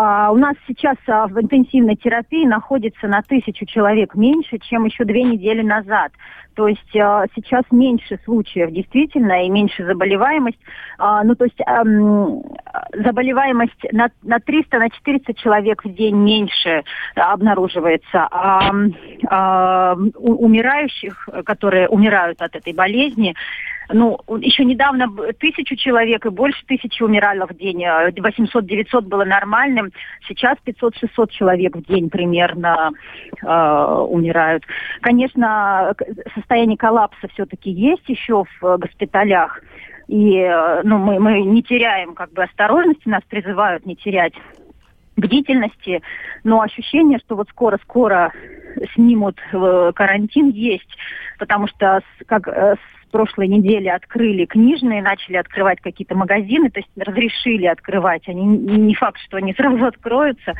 А, 0.00 0.30
у 0.30 0.36
нас 0.36 0.54
сейчас 0.68 0.96
а, 1.08 1.26
в 1.26 1.40
интенсивной 1.40 1.96
терапии 1.96 2.46
находится 2.46 3.08
на 3.08 3.20
тысячу 3.22 3.66
человек 3.66 4.14
меньше, 4.14 4.58
чем 4.58 4.84
еще 4.84 5.04
две 5.04 5.24
недели 5.24 5.60
назад. 5.62 6.12
То 6.54 6.68
есть 6.68 6.94
э, 6.94 7.26
сейчас 7.34 7.64
меньше 7.70 8.18
случаев 8.24 8.70
действительно 8.70 9.44
и 9.44 9.48
меньше 9.48 9.84
заболеваемость. 9.84 10.58
Э, 10.98 11.20
ну, 11.24 11.34
то 11.34 11.44
есть 11.44 11.60
э, 11.60 13.02
заболеваемость 13.02 13.92
на, 13.92 14.10
на 14.22 14.38
300, 14.38 14.78
на 14.78 14.90
400 14.90 15.34
человек 15.34 15.84
в 15.84 15.92
день 15.92 16.16
меньше 16.16 16.84
обнаруживается. 17.16 18.28
А 18.30 18.72
э, 18.72 19.94
умирающих, 20.16 21.28
которые 21.44 21.88
умирают 21.88 22.40
от 22.40 22.54
этой 22.54 22.72
болезни, 22.72 23.34
ну, 23.90 24.18
еще 24.40 24.64
недавно 24.64 25.08
тысячу 25.38 25.76
человек 25.76 26.26
и 26.26 26.30
больше 26.30 26.64
тысячи 26.66 27.02
умирало 27.02 27.46
в 27.46 27.56
день. 27.56 27.84
800-900 27.84 28.86
э, 28.92 29.00
было 29.00 29.24
нормальным. 29.24 29.92
Сейчас 30.26 30.56
500-600 30.66 31.30
человек 31.30 31.76
в 31.76 31.82
день 31.84 32.10
примерно 32.10 32.90
э, 33.42 33.46
умирают. 33.46 34.64
Конечно, 35.00 35.94
состояние 36.34 36.76
коллапса 36.76 37.28
все-таки 37.32 37.70
есть 37.70 38.08
еще 38.08 38.44
в 38.60 38.76
госпиталях. 38.78 39.62
И 40.06 40.38
э, 40.38 40.82
ну, 40.84 40.98
мы, 40.98 41.18
мы 41.18 41.42
не 41.42 41.62
теряем 41.62 42.14
как 42.14 42.32
бы 42.32 42.42
осторожности, 42.42 43.08
нас 43.08 43.22
призывают 43.28 43.86
не 43.86 43.96
терять 43.96 44.34
бдительности, 45.16 46.02
но 46.44 46.60
ощущение, 46.60 47.18
что 47.18 47.36
вот 47.36 47.48
скоро-скоро 47.48 48.32
снимут 48.94 49.38
э, 49.52 49.92
карантин 49.94 50.50
есть, 50.50 50.88
потому 51.38 51.66
что 51.66 52.00
как 52.26 52.46
с 52.48 52.78
прошлой 53.08 53.48
неделе 53.48 53.92
открыли 53.92 54.44
книжные, 54.44 55.02
начали 55.02 55.36
открывать 55.36 55.80
какие-то 55.80 56.14
магазины, 56.14 56.70
то 56.70 56.80
есть 56.80 56.90
разрешили 56.96 57.66
открывать. 57.66 58.28
Они 58.28 58.44
не 58.44 58.94
факт, 58.94 59.20
что 59.20 59.36
они 59.36 59.52
сразу 59.56 59.84
откроются, 59.84 60.54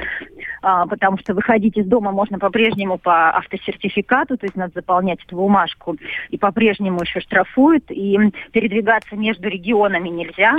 а, 0.62 0.86
потому 0.86 1.18
что 1.18 1.34
выходить 1.34 1.76
из 1.76 1.86
дома 1.86 2.12
можно 2.12 2.38
по-прежнему 2.38 2.98
по 2.98 3.30
автосертификату, 3.30 4.36
то 4.36 4.46
есть 4.46 4.56
надо 4.56 4.72
заполнять 4.74 5.22
эту 5.24 5.36
бумажку, 5.36 5.96
и 6.30 6.38
по-прежнему 6.38 7.00
еще 7.00 7.20
штрафуют, 7.20 7.84
и 7.90 8.18
передвигаться 8.52 9.16
между 9.16 9.48
регионами 9.48 10.08
нельзя, 10.08 10.56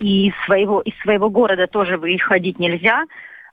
и 0.00 0.32
своего, 0.46 0.80
из 0.80 0.98
своего 1.00 1.30
города 1.30 1.66
тоже 1.66 1.96
выходить 1.96 2.58
нельзя. 2.58 3.04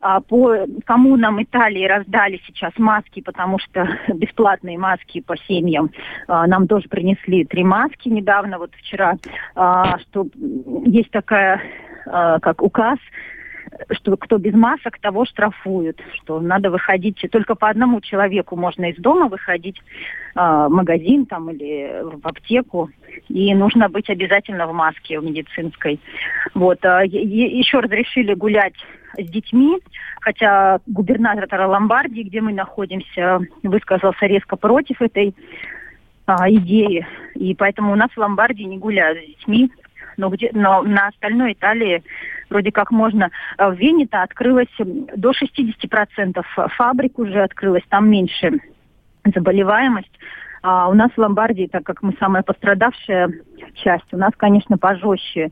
А, 0.01 0.21
по 0.21 0.65
коммунам 0.85 1.43
Италии 1.43 1.85
раздали 1.85 2.39
сейчас 2.47 2.71
маски, 2.77 3.21
потому 3.21 3.59
что 3.59 3.87
бесплатные 4.13 4.77
маски 4.77 5.19
по 5.19 5.35
семьям. 5.37 5.91
А, 6.27 6.47
нам 6.47 6.67
тоже 6.67 6.87
принесли 6.87 7.43
три 7.43 7.63
маски 7.63 8.07
недавно, 8.07 8.59
вот 8.59 8.73
вчера, 8.75 9.17
а, 9.55 9.99
что 9.99 10.27
есть 10.85 11.11
такая, 11.11 11.61
как 12.05 12.63
указ, 12.63 12.97
что 13.91 14.17
кто 14.17 14.37
без 14.37 14.53
масок, 14.53 14.99
того 14.99 15.25
штрафуют, 15.25 15.99
что 16.15 16.39
надо 16.39 16.69
выходить, 16.69 17.23
только 17.31 17.55
по 17.55 17.69
одному 17.69 18.01
человеку 18.01 18.55
можно 18.55 18.91
из 18.91 18.97
дома 18.97 19.27
выходить 19.27 19.81
в 20.35 20.67
магазин 20.69 21.25
там 21.25 21.49
или 21.49 22.01
в 22.03 22.25
аптеку, 22.27 22.89
и 23.27 23.53
нужно 23.55 23.89
быть 23.89 24.09
обязательно 24.09 24.67
в 24.67 24.73
маске 24.73 25.19
в 25.19 25.23
медицинской. 25.23 25.99
Вот. 26.53 26.83
Еще 26.83 27.79
разрешили 27.79 28.33
гулять 28.33 28.75
с 29.17 29.29
детьми, 29.29 29.77
хотя 30.21 30.79
губернатор 30.85 31.65
Ломбардии, 31.65 32.23
где 32.23 32.41
мы 32.41 32.53
находимся, 32.53 33.39
высказался 33.63 34.25
резко 34.25 34.55
против 34.55 35.01
этой 35.01 35.35
а, 36.25 36.49
идеи, 36.49 37.07
и 37.35 37.55
поэтому 37.55 37.91
у 37.91 37.95
нас 37.95 38.09
в 38.11 38.17
Ломбардии 38.17 38.63
не 38.63 38.77
гуляют 38.77 39.19
с 39.19 39.27
детьми, 39.27 39.71
но, 40.17 40.29
где, 40.29 40.51
но 40.53 40.83
на 40.83 41.07
остальной 41.07 41.53
Италии 41.53 42.03
вроде 42.49 42.71
как 42.71 42.91
можно. 42.91 43.29
А 43.57 43.69
в 43.69 43.75
Вене-то 43.75 44.21
открылось 44.21 44.67
до 44.77 45.31
60% 45.31 46.43
фабрик 46.77 47.19
уже 47.19 47.41
открылось, 47.41 47.83
там 47.89 48.09
меньше 48.09 48.59
заболеваемость. 49.23 50.11
А 50.61 50.89
у 50.89 50.93
нас 50.93 51.11
в 51.11 51.17
Ломбардии, 51.17 51.69
так 51.71 51.83
как 51.83 52.01
мы 52.01 52.13
самая 52.19 52.43
пострадавшая 52.43 53.31
часть, 53.75 54.13
у 54.13 54.17
нас, 54.17 54.33
конечно, 54.35 54.77
пожестче 54.77 55.51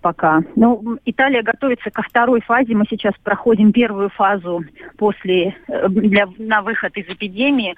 пока. 0.00 0.42
Ну, 0.56 0.98
Италия 1.04 1.42
готовится 1.42 1.90
ко 1.90 2.02
второй 2.02 2.40
фазе. 2.40 2.74
Мы 2.74 2.84
сейчас 2.88 3.14
проходим 3.22 3.72
первую 3.72 4.10
фазу 4.10 4.62
после, 4.96 5.54
э, 5.68 5.88
для, 5.88 6.26
на 6.38 6.62
выход 6.62 6.96
из 6.96 7.08
эпидемии. 7.08 7.76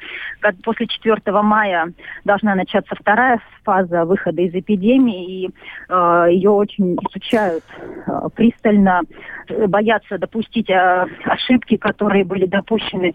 После 0.62 0.86
4 0.86 1.20
мая 1.42 1.92
должна 2.24 2.54
начаться 2.54 2.94
вторая 2.98 3.40
фаза 3.64 4.04
выхода 4.04 4.42
из 4.42 4.54
эпидемии, 4.54 5.44
и 5.44 5.50
э, 5.88 6.26
ее 6.30 6.50
очень 6.50 6.96
изучают 7.10 7.64
э, 8.06 8.28
пристально, 8.34 9.02
э, 9.48 9.66
боятся 9.66 10.18
допустить 10.18 10.70
э, 10.70 11.06
ошибки, 11.24 11.76
которые 11.76 12.24
были 12.24 12.46
допущены 12.46 13.12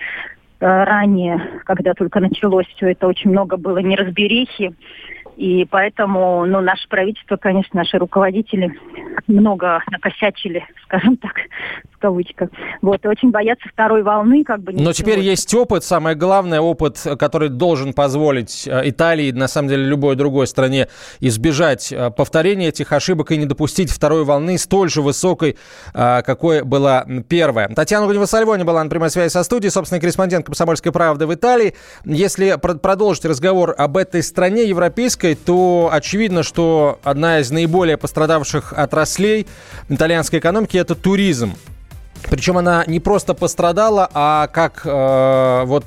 э, 0.60 0.84
ранее, 0.84 1.62
когда 1.66 1.94
только 1.94 2.20
началось 2.20 2.68
все 2.76 2.92
это, 2.92 3.08
очень 3.08 3.32
много 3.32 3.58
было 3.58 3.80
неразберихи. 3.80 4.74
И 5.38 5.66
поэтому, 5.66 6.46
ну, 6.48 6.62
наше 6.62 6.88
правительство, 6.90 7.38
конечно, 7.38 7.70
наши 7.80 8.00
руководители 8.00 8.76
много 9.28 9.84
накосячили, 9.92 10.66
скажем 10.86 11.16
так, 11.18 11.34
в 11.92 12.00
кавычках. 12.00 12.50
Вот, 12.82 13.06
и 13.06 13.08
очень 13.08 13.30
боятся 13.30 13.70
второй 13.72 14.02
волны, 14.02 14.44
как 14.44 14.62
бы. 14.62 14.74
Но 14.74 14.94
теперь 14.94 15.20
есть 15.20 15.54
опыт, 15.54 15.84
самое 15.84 16.16
главное, 16.16 16.60
опыт, 16.60 17.06
который 17.20 17.50
должен 17.50 17.94
позволить 17.94 18.68
э, 18.68 18.90
Италии, 18.90 19.32
на 19.32 19.48
самом 19.48 19.70
деле, 19.70 19.84
любой 19.86 20.16
другой 20.16 20.48
стране 20.48 20.88
избежать 21.20 21.92
э, 21.92 22.10
повторения 22.10 22.70
этих 22.70 22.92
ошибок 22.92 23.32
и 23.32 23.38
не 23.38 23.46
допустить 23.46 23.92
второй 23.92 24.24
волны 24.24 24.58
столь 24.58 24.90
же 24.90 25.04
высокой, 25.04 25.58
э, 25.94 26.22
какой 26.24 26.64
была 26.64 27.06
первая. 27.30 27.70
Татьяна 27.70 28.08
Гунева-Сальвони 28.08 28.64
была 28.64 28.84
на 28.84 28.90
прямой 28.90 29.12
связи 29.12 29.32
со 29.32 29.44
студией, 29.44 29.70
собственный 29.70 30.00
корреспондент 30.00 30.48
«Комсомольской 30.48 30.92
правды» 30.92 31.28
в 31.28 31.34
Италии. 31.34 31.76
Если 32.06 32.58
продолжить 32.60 33.26
разговор 33.26 33.76
об 33.78 33.98
этой 33.98 34.24
стране 34.24 34.64
европейской, 34.64 35.27
итальянской, 35.28 35.36
то 35.36 35.90
очевидно, 35.92 36.44
что 36.44 37.00
одна 37.04 37.40
из 37.40 37.52
наиболее 37.52 37.98
пострадавших 37.98 38.74
отраслей 38.74 39.48
итальянской 39.90 40.40
экономики– 40.40 40.78
это 40.82 40.96
туризм. 40.96 41.56
Причем 42.30 42.58
она 42.58 42.84
не 42.88 43.00
просто 43.00 43.34
пострадала, 43.34 44.10
а 44.14 44.48
как 44.48 44.82
э, 44.86 45.64
вот 45.66 45.86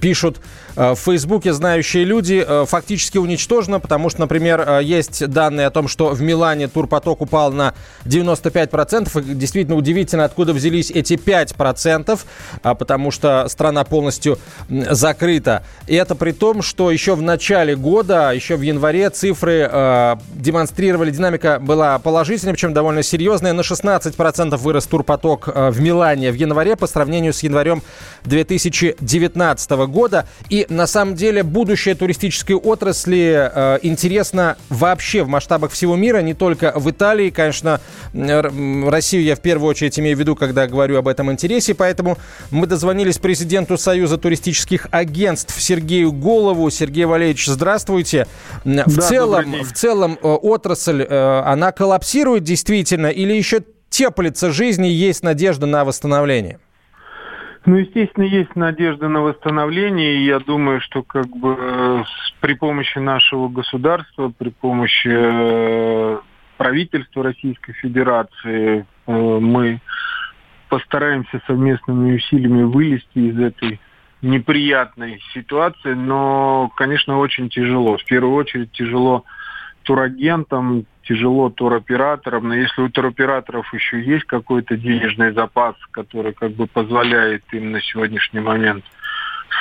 пишут 0.00 0.38
э, 0.38 0.40
в 0.78 0.96
Фейсбуке 0.96 1.52
знающие 1.52 2.04
люди, 2.04 2.44
э, 2.46 2.64
фактически 2.66 3.18
уничтожена, 3.18 3.80
потому 3.80 4.10
что, 4.10 4.20
например, 4.20 4.64
э, 4.66 4.80
есть 4.84 5.26
данные 5.26 5.66
о 5.66 5.70
том, 5.70 5.88
что 5.88 6.10
в 6.10 6.22
Милане 6.22 6.68
турпоток 6.68 7.20
упал 7.20 7.52
на 7.52 7.74
95%. 8.04 9.16
И 9.16 9.34
действительно 9.34 9.76
удивительно, 9.76 10.24
откуда 10.24 10.52
взялись 10.52 10.90
эти 10.90 11.16
5%, 11.16 12.24
э, 12.62 12.74
потому 12.74 13.10
что 13.10 13.46
страна 13.48 13.84
полностью 13.84 14.38
закрыта. 14.68 15.64
И 15.86 15.94
это 15.94 16.14
при 16.14 16.32
том, 16.32 16.62
что 16.62 16.90
еще 16.90 17.14
в 17.14 17.22
начале 17.22 17.76
года, 17.76 18.32
еще 18.32 18.56
в 18.56 18.62
январе 18.62 19.10
цифры 19.10 19.68
э, 19.70 20.16
демонстрировали, 20.34 21.10
динамика 21.10 21.58
была 21.60 21.98
положительной, 21.98 22.52
причем 22.52 22.72
довольно 22.72 23.02
серьезная. 23.02 23.52
На 23.52 23.62
16% 23.62 24.56
вырос 24.56 24.86
турпоток 24.86 25.48
Э, 25.58 25.70
в 25.70 25.80
Милане 25.80 26.30
в 26.30 26.34
январе 26.34 26.76
по 26.76 26.86
сравнению 26.86 27.32
с 27.32 27.42
январем 27.42 27.82
2019 28.24 29.70
года. 29.70 30.26
И 30.48 30.66
на 30.68 30.86
самом 30.86 31.14
деле 31.14 31.42
будущее 31.42 31.94
туристической 31.94 32.56
отрасли 32.56 33.50
э, 33.52 33.78
интересно 33.82 34.56
вообще 34.68 35.22
в 35.22 35.28
масштабах 35.28 35.72
всего 35.72 35.96
мира, 35.96 36.18
не 36.18 36.34
только 36.34 36.72
в 36.74 36.90
Италии. 36.90 37.30
Конечно, 37.30 37.80
Россию 38.12 39.22
я 39.22 39.36
в 39.36 39.40
первую 39.40 39.70
очередь 39.70 39.98
имею 39.98 40.16
в 40.16 40.20
виду, 40.20 40.36
когда 40.36 40.66
говорю 40.66 40.98
об 40.98 41.08
этом 41.08 41.30
интересе. 41.32 41.74
Поэтому 41.74 42.18
мы 42.50 42.66
дозвонились 42.66 43.18
президенту 43.18 43.78
Союза 43.78 44.18
туристических 44.18 44.88
агентств 44.90 45.60
Сергею 45.60 46.12
Голову. 46.12 46.70
Сергей 46.70 47.04
Валерьевич, 47.04 47.46
здравствуйте. 47.46 48.26
В 48.64 48.96
да, 48.96 49.02
целом, 49.02 49.62
в 49.62 49.72
целом 49.72 50.18
э, 50.20 50.26
отрасль, 50.28 51.04
она 51.04 51.72
коллапсирует 51.72 52.44
действительно 52.44 53.06
или 53.06 53.32
еще 53.32 53.62
теплится 53.90 54.50
жизнь 54.50 54.84
и 54.84 54.90
есть 54.90 55.22
надежда 55.22 55.66
на 55.66 55.84
восстановление? 55.84 56.58
Ну, 57.66 57.76
естественно, 57.76 58.24
есть 58.24 58.54
надежда 58.56 59.08
на 59.08 59.20
восстановление, 59.20 60.16
и 60.16 60.24
я 60.24 60.38
думаю, 60.38 60.80
что 60.80 61.02
как 61.02 61.28
бы 61.28 61.56
э, 61.58 62.04
при 62.40 62.54
помощи 62.54 62.98
нашего 62.98 63.48
государства, 63.48 64.32
при 64.36 64.50
помощи 64.50 65.10
э, 65.10 66.18
правительства 66.56 67.24
Российской 67.24 67.72
Федерации 67.74 68.86
э, 69.06 69.12
мы 69.12 69.80
постараемся 70.68 71.40
совместными 71.46 72.16
усилиями 72.16 72.62
вылезти 72.62 73.18
из 73.18 73.38
этой 73.38 73.80
неприятной 74.22 75.20
ситуации, 75.32 75.94
но, 75.94 76.70
конечно, 76.76 77.18
очень 77.18 77.48
тяжело. 77.48 77.96
В 77.96 78.04
первую 78.04 78.34
очередь 78.34 78.72
тяжело 78.72 79.24
турагентам, 79.82 80.86
тяжело 81.08 81.48
туроператорам, 81.48 82.48
но 82.48 82.54
если 82.54 82.82
у 82.82 82.90
туроператоров 82.90 83.72
еще 83.72 84.00
есть 84.00 84.24
какой-то 84.24 84.76
денежный 84.76 85.32
запас, 85.32 85.74
который 85.90 86.34
как 86.34 86.52
бы 86.52 86.66
позволяет 86.66 87.42
им 87.52 87.72
на 87.72 87.80
сегодняшний 87.80 88.40
момент 88.40 88.84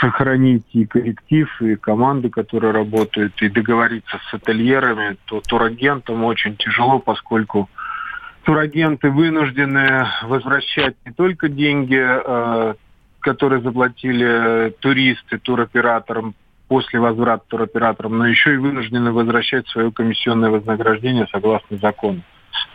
сохранить 0.02 0.66
и 0.74 0.86
коллектив, 0.86 1.50
и 1.62 1.76
команды, 1.76 2.30
которые 2.30 2.74
работают, 2.74 3.42
и 3.42 3.48
договориться 3.48 4.20
с 4.30 4.34
ательерами, 4.34 5.16
то 5.26 5.42
турагентам 5.42 6.26
очень 6.26 6.58
тяжело, 6.58 7.00
поскольку 7.00 7.70
турагенты 8.44 9.10
вынуждены 9.10 10.06
возвращать 10.24 10.96
не 11.06 11.14
только 11.14 11.48
деньги, 11.48 12.00
э, 12.00 12.74
которые 13.22 13.62
заплатили 13.62 14.74
туристы 14.82 15.38
туроператорам 15.38 16.36
после 16.68 17.00
возврата 17.00 17.44
туроператорам, 17.48 18.18
но 18.18 18.28
еще 18.28 18.54
и 18.54 18.58
вынуждены 18.58 19.12
возвращать 19.12 19.68
свое 19.70 19.92
комиссионное 19.92 20.50
вознаграждение 20.50 21.28
согласно 21.32 21.78
закону. 21.78 22.22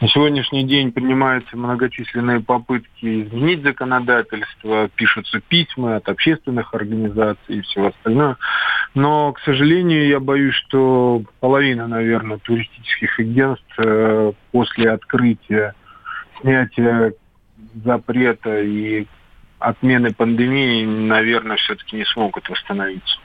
На 0.01 0.09
сегодняшний 0.09 0.65
день 0.65 0.93
принимаются 0.93 1.57
многочисленные 1.57 2.41
попытки 2.41 3.23
изменить 3.23 3.63
законодательство, 3.63 4.89
пишутся 4.95 5.41
письма 5.41 5.97
от 5.97 6.09
общественных 6.09 6.75
организаций 6.75 7.59
и 7.59 7.61
всего 7.63 7.89
остального. 7.89 8.37
Но, 8.95 9.33
к 9.33 9.41
сожалению, 9.41 10.07
я 10.09 10.21
боюсь, 10.21 10.55
что 10.55 11.23
половина, 11.41 11.87
наверное, 11.87 12.39
туристических 12.39 13.19
агентств 13.21 13.75
э, 13.79 14.33
после 14.51 14.91
открытия, 14.91 15.75
снятия 16.41 17.15
запрета 17.85 18.61
и 18.61 19.07
отмены 19.59 20.13
пандемии, 20.13 20.85
наверное, 20.85 21.57
все-таки 21.57 21.97
не 21.97 22.05
смогут 22.05 22.49
восстановиться. 22.49 23.19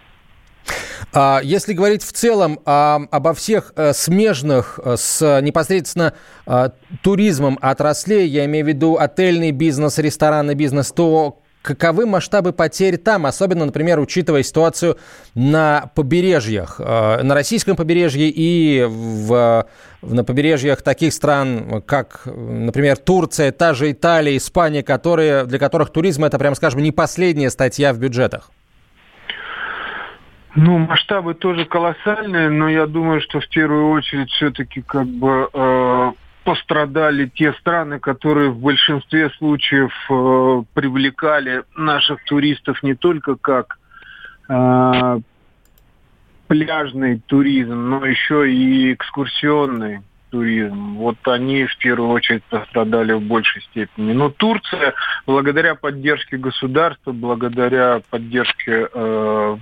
А, 1.14 1.40
если 1.44 1.74
говорить 1.74 2.04
в 2.04 2.12
целом 2.12 2.60
а, 2.66 3.02
обо 3.12 3.34
всех 3.34 3.74
а, 3.76 3.94
смежных 3.94 4.80
э, 4.84 4.96
с 4.98 5.42
непосредственно 5.42 6.14
а, 6.46 6.74
туризмом 7.02 7.58
отраслей, 7.62 8.28
я 8.28 8.46
имею 8.46 8.66
в 8.66 8.68
виду 8.68 8.98
отельный 8.98 9.52
бизнес, 9.52 9.98
ресторанный 9.98 10.56
бизнес, 10.56 10.92
то 10.92 11.42
каковы 11.62 12.06
масштабы 12.06 12.54
потерь 12.54 12.98
там, 12.98 13.26
особенно, 13.26 13.66
например, 13.66 14.00
учитывая 14.00 14.44
ситуацию 14.44 14.98
на 15.34 15.92
побережьях, 15.96 16.80
на 16.80 17.34
российском 17.34 17.76
побережье 17.76 18.30
и 18.30 18.86
в, 18.88 19.68
на 20.02 20.24
побережьях 20.24 20.82
таких 20.82 21.14
стран, 21.14 21.84
как, 21.86 22.22
например, 22.26 22.96
Турция, 22.96 23.52
та 23.52 23.74
же 23.74 23.92
Италия, 23.92 24.38
Испания, 24.38 24.82
которые, 24.82 25.44
для 25.44 25.60
которых 25.60 25.90
туризм 25.90 26.24
это, 26.24 26.40
прям 26.40 26.56
скажем, 26.56 26.82
не 26.82 26.94
последняя 26.94 27.50
статья 27.50 27.92
в 27.92 27.98
бюджетах? 27.98 28.50
Ну, 30.60 30.80
масштабы 30.80 31.36
тоже 31.36 31.66
колоссальные, 31.66 32.50
но 32.50 32.68
я 32.68 32.88
думаю, 32.88 33.22
что 33.22 33.40
в 33.40 33.48
первую 33.48 33.92
очередь 33.92 34.32
все-таки 34.32 34.82
как 34.82 35.06
бы 35.06 35.48
э, 35.54 36.12
пострадали 36.44 37.28
те 37.28 37.54
страны, 37.54 38.00
которые 38.00 38.50
в 38.50 38.58
большинстве 38.58 39.30
случаев 39.38 39.94
э, 40.10 40.64
привлекали 40.74 41.64
наших 41.76 42.24
туристов 42.24 42.82
не 42.82 42.96
только 42.96 43.36
как 43.36 43.78
э, 44.50 45.20
пляжный 46.48 47.22
туризм, 47.28 47.90
но 47.90 48.04
еще 48.04 48.52
и 48.52 48.94
экскурсионный 48.94 50.00
туризм. 50.32 50.96
Вот 50.96 51.18
они 51.28 51.66
в 51.66 51.78
первую 51.78 52.10
очередь 52.10 52.44
пострадали 52.46 53.14
в 53.14 53.22
большей 53.22 53.62
степени. 53.62 54.12
Но 54.12 54.30
Турция, 54.30 54.96
благодаря 55.28 55.76
поддержке 55.76 56.38
государства, 56.38 57.12
благодаря 57.12 58.02
поддержке 58.10 58.90
э, 58.92 59.58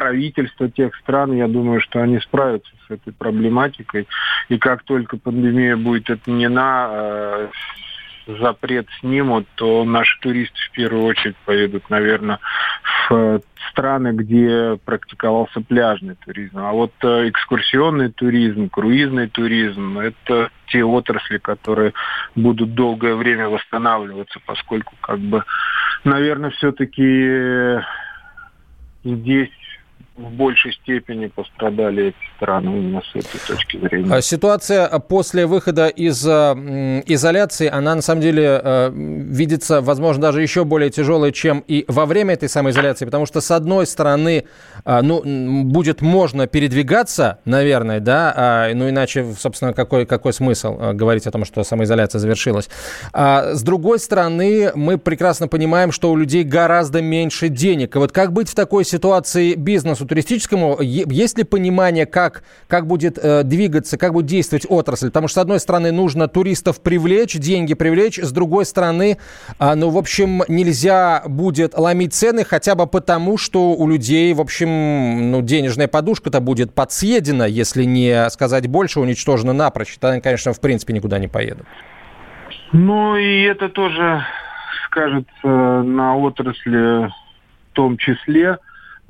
правительства 0.00 0.70
тех 0.70 0.94
стран, 0.96 1.32
я 1.32 1.46
думаю, 1.46 1.82
что 1.82 2.00
они 2.00 2.18
справятся 2.20 2.70
с 2.88 2.90
этой 2.90 3.12
проблематикой. 3.12 4.08
И 4.48 4.56
как 4.56 4.82
только 4.84 5.18
пандемия 5.18 5.76
будет 5.76 6.08
отменена, 6.08 6.88
э, 6.90 7.48
запрет 8.40 8.86
снимут, 9.00 9.46
то 9.56 9.84
наши 9.84 10.18
туристы 10.20 10.56
в 10.68 10.70
первую 10.72 11.04
очередь 11.04 11.36
поедут, 11.44 11.90
наверное, 11.90 12.38
в 13.10 13.42
страны, 13.70 14.12
где 14.12 14.78
практиковался 14.86 15.60
пляжный 15.60 16.14
туризм. 16.14 16.56
А 16.58 16.72
вот 16.72 16.92
э, 17.02 17.28
экскурсионный 17.28 18.10
туризм, 18.10 18.70
круизный 18.70 19.28
туризм– 19.28 19.98
это 20.00 20.50
те 20.68 20.82
отрасли, 20.82 21.36
которые 21.36 21.92
будут 22.34 22.74
долгое 22.74 23.16
время 23.16 23.50
восстанавливаться, 23.50 24.40
поскольку, 24.46 24.94
как 25.02 25.18
бы, 25.18 25.44
наверное, 26.04 26.50
все-таки 26.50 27.82
здесь 29.04 29.50
в 30.16 30.30
большей 30.30 30.72
степени 30.72 31.26
пострадали 31.28 32.08
эти 32.08 32.36
страны 32.36 32.78
именно 32.78 33.02
с 33.02 33.14
этой 33.14 33.38
точки 33.46 33.78
зрения. 33.78 34.14
А 34.14 34.20
ситуация 34.20 34.86
после 34.98 35.46
выхода 35.46 35.88
из 35.88 36.26
изоляции, 37.06 37.68
она 37.68 37.94
на 37.94 38.02
самом 38.02 38.20
деле 38.20 38.60
э, 38.62 38.90
видится, 38.92 39.80
возможно, 39.80 40.22
даже 40.22 40.42
еще 40.42 40.64
более 40.64 40.90
тяжелой, 40.90 41.32
чем 41.32 41.64
и 41.66 41.84
во 41.88 42.06
время 42.06 42.34
этой 42.34 42.48
самой 42.48 42.72
изоляции, 42.72 43.04
потому 43.04 43.26
что, 43.26 43.40
с 43.40 43.50
одной 43.50 43.86
стороны, 43.86 44.44
э, 44.84 45.00
ну, 45.02 45.22
будет 45.64 46.00
можно 46.00 46.46
передвигаться, 46.46 47.38
наверное, 47.44 48.00
да, 48.00 48.32
а, 48.36 48.74
ну, 48.74 48.88
иначе, 48.88 49.26
собственно, 49.38 49.72
какой, 49.72 50.06
какой 50.06 50.32
смысл 50.32 50.78
э, 50.78 50.92
говорить 50.92 51.26
о 51.26 51.30
том, 51.30 51.44
что 51.44 51.64
самоизоляция 51.64 52.18
завершилась. 52.18 52.68
А 53.12 53.54
с 53.54 53.62
другой 53.62 53.98
стороны, 53.98 54.72
мы 54.74 54.98
прекрасно 54.98 55.48
понимаем, 55.48 55.92
что 55.92 56.10
у 56.10 56.16
людей 56.16 56.44
гораздо 56.44 57.02
меньше 57.02 57.48
денег. 57.48 57.96
И 57.96 57.98
вот 57.98 58.12
как 58.12 58.32
быть 58.32 58.48
в 58.48 58.54
такой 58.54 58.84
ситуации 58.84 59.54
бизнесу 59.54 59.99
туристическому? 60.06 60.78
Есть 60.80 61.38
ли 61.38 61.44
понимание, 61.44 62.06
как, 62.06 62.44
как 62.68 62.86
будет 62.86 63.18
э, 63.18 63.42
двигаться, 63.42 63.98
как 63.98 64.12
будет 64.12 64.26
действовать 64.26 64.66
отрасль? 64.68 65.06
Потому 65.06 65.28
что, 65.28 65.40
с 65.40 65.42
одной 65.42 65.60
стороны, 65.60 65.92
нужно 65.92 66.28
туристов 66.28 66.80
привлечь, 66.80 67.34
деньги 67.34 67.74
привлечь, 67.74 68.18
с 68.18 68.32
другой 68.32 68.64
стороны, 68.64 69.18
э, 69.58 69.74
ну, 69.74 69.90
в 69.90 69.98
общем, 69.98 70.42
нельзя 70.48 71.22
будет 71.26 71.76
ломить 71.76 72.14
цены 72.14 72.44
хотя 72.44 72.74
бы 72.74 72.86
потому, 72.86 73.38
что 73.38 73.72
у 73.72 73.88
людей, 73.88 74.32
в 74.34 74.40
общем, 74.40 75.30
ну, 75.30 75.42
денежная 75.42 75.88
подушка-то 75.88 76.40
будет 76.40 76.74
подсъедена, 76.74 77.44
если 77.44 77.84
не 77.84 78.28
сказать 78.30 78.66
больше, 78.66 79.00
уничтожена 79.00 79.52
напрочь. 79.52 79.94
Тогда 79.94 80.14
они, 80.14 80.20
конечно, 80.20 80.52
в 80.52 80.60
принципе 80.60 80.92
никуда 80.92 81.18
не 81.18 81.28
поедут. 81.28 81.66
Ну 82.72 83.16
и 83.16 83.42
это 83.42 83.68
тоже 83.68 84.24
скажется 84.86 85.46
на 85.46 86.16
отрасли 86.16 87.08
в 87.08 87.72
том 87.72 87.96
числе. 87.96 88.58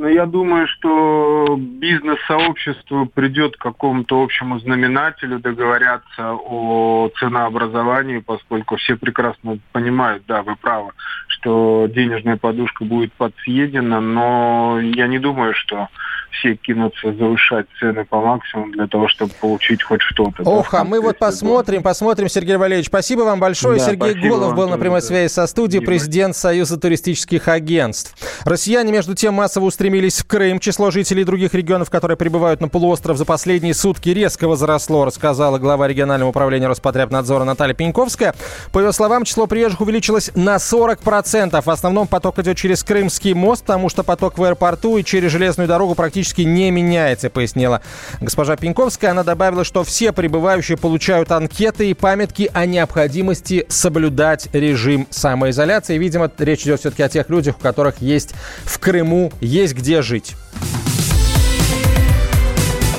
Но 0.01 0.09
я 0.09 0.25
думаю, 0.25 0.67
что 0.67 1.59
бизнес-сообщество 1.59 3.05
придет 3.05 3.59
к 3.59 3.61
какому-то 3.61 4.23
общему 4.23 4.59
знаменателю, 4.59 5.41
договорятся 5.41 6.33
о 6.33 7.11
ценообразовании, 7.19 8.21
поскольку 8.21 8.77
все 8.77 8.97
прекрасно 8.97 9.59
понимают, 9.73 10.23
да, 10.27 10.41
вы 10.43 10.57
правы, 10.57 10.93
что 11.29 11.87
денежная 11.87 12.39
подушка 12.39 12.87
будет 12.87 13.13
подсъедена, 13.13 14.01
но 14.01 14.81
я 14.81 15.07
не 15.07 15.19
думаю, 15.19 15.53
что 15.53 15.89
все 16.33 16.55
кинутся 16.55 17.13
завышать 17.13 17.67
цены 17.79 18.05
по 18.05 18.21
максимуму 18.21 18.73
для 18.73 18.87
того, 18.87 19.09
чтобы 19.09 19.33
получить 19.41 19.83
хоть 19.83 20.01
что-то. 20.03 20.43
Ох, 20.45 20.71
да, 20.73 20.81
а 20.81 20.85
мы 20.85 21.01
вот 21.01 21.19
посмотрим, 21.19 21.83
посмотрим, 21.83 22.29
Сергей 22.29 22.57
Валерьевич. 22.57 22.87
Спасибо 22.87 23.23
вам 23.23 23.41
большое. 23.41 23.79
Да, 23.79 23.85
Сергей 23.85 24.15
Голов 24.29 24.55
был 24.55 24.69
на 24.69 24.79
прямой 24.79 25.03
связи 25.03 25.33
со 25.33 25.47
студией, 25.47 25.85
президент 25.85 26.37
Союза 26.37 26.79
туристических 26.79 27.49
агентств. 27.49 28.15
Россияне, 28.45 28.93
между 28.93 29.15
тем, 29.15 29.35
массово 29.35 29.67
устремились 29.67 30.21
в 30.21 30.27
Крым. 30.27 30.61
Число 30.61 30.91
жителей 30.91 31.25
других 31.25 31.55
регионов, 31.55 31.91
которые 31.91 32.17
прибывают 32.17 32.61
на 32.61 32.69
полуостров 32.69 33.17
за 33.17 33.25
последние 33.25 33.75
сутки, 33.75 34.11
резко 34.11 34.49
возросло, 34.49 35.05
рассказала 35.05 35.59
глава 35.59 35.89
регионального 35.89 36.31
управления 36.31 36.69
Роспотребнадзора 36.69 37.45
Наталья 37.45 37.75
Пеньковская. 37.75 38.35
По 38.73 38.79
ее 38.79 38.93
словам, 38.93 39.25
число 39.25 39.47
приезжих 39.47 39.81
увеличилось 39.81 40.31
на 40.35 40.57
40%. 40.57 41.61
В 41.61 41.71
основном 41.71 42.07
поток 42.07 42.39
идет 42.39 42.57
через 42.57 42.83
Крымский 42.83 43.35
мост, 43.35 43.63
потому 43.63 43.89
что 43.89 44.03
поток 44.03 44.39
в 44.39 44.45
аэропорту 44.45 44.97
и 44.97 45.05
через 45.05 45.33
железную 45.33 45.69
дорогу 45.69 45.95
практически 45.95 46.20
практически 46.21 46.43
не 46.43 46.71
меняется, 46.71 47.31
пояснила 47.31 47.81
госпожа 48.21 48.57
Пеньковская. 48.57 49.13
Она 49.13 49.23
добавила, 49.23 49.65
что 49.65 49.85
все 49.85 50.13
прибывающие 50.13 50.77
получают 50.77 51.33
анкеты 51.33 51.91
и 51.91 51.95
памятки 51.95 52.51
о 52.53 52.67
необходимости 52.67 53.65
соблюдать 53.69 54.49
режим 54.53 55.07
самоизоляции. 55.09 55.97
Видимо, 55.97 56.31
речь 56.39 56.63
идет 56.63 56.81
все-таки 56.81 57.03
о 57.03 57.09
тех 57.09 57.31
людях, 57.31 57.57
у 57.59 57.63
которых 57.63 58.03
есть 58.03 58.35
в 58.65 58.79
Крыму, 58.79 59.33
есть 59.41 59.75
где 59.75 60.03
жить. 60.03 60.35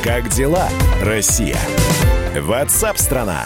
Как 0.03 0.27
дела, 0.29 0.67
Россия? 1.03 1.57
Ватсап-страна! 2.35 3.45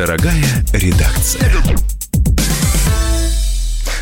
Дорогая 0.00 0.32
редакция. 0.72 1.42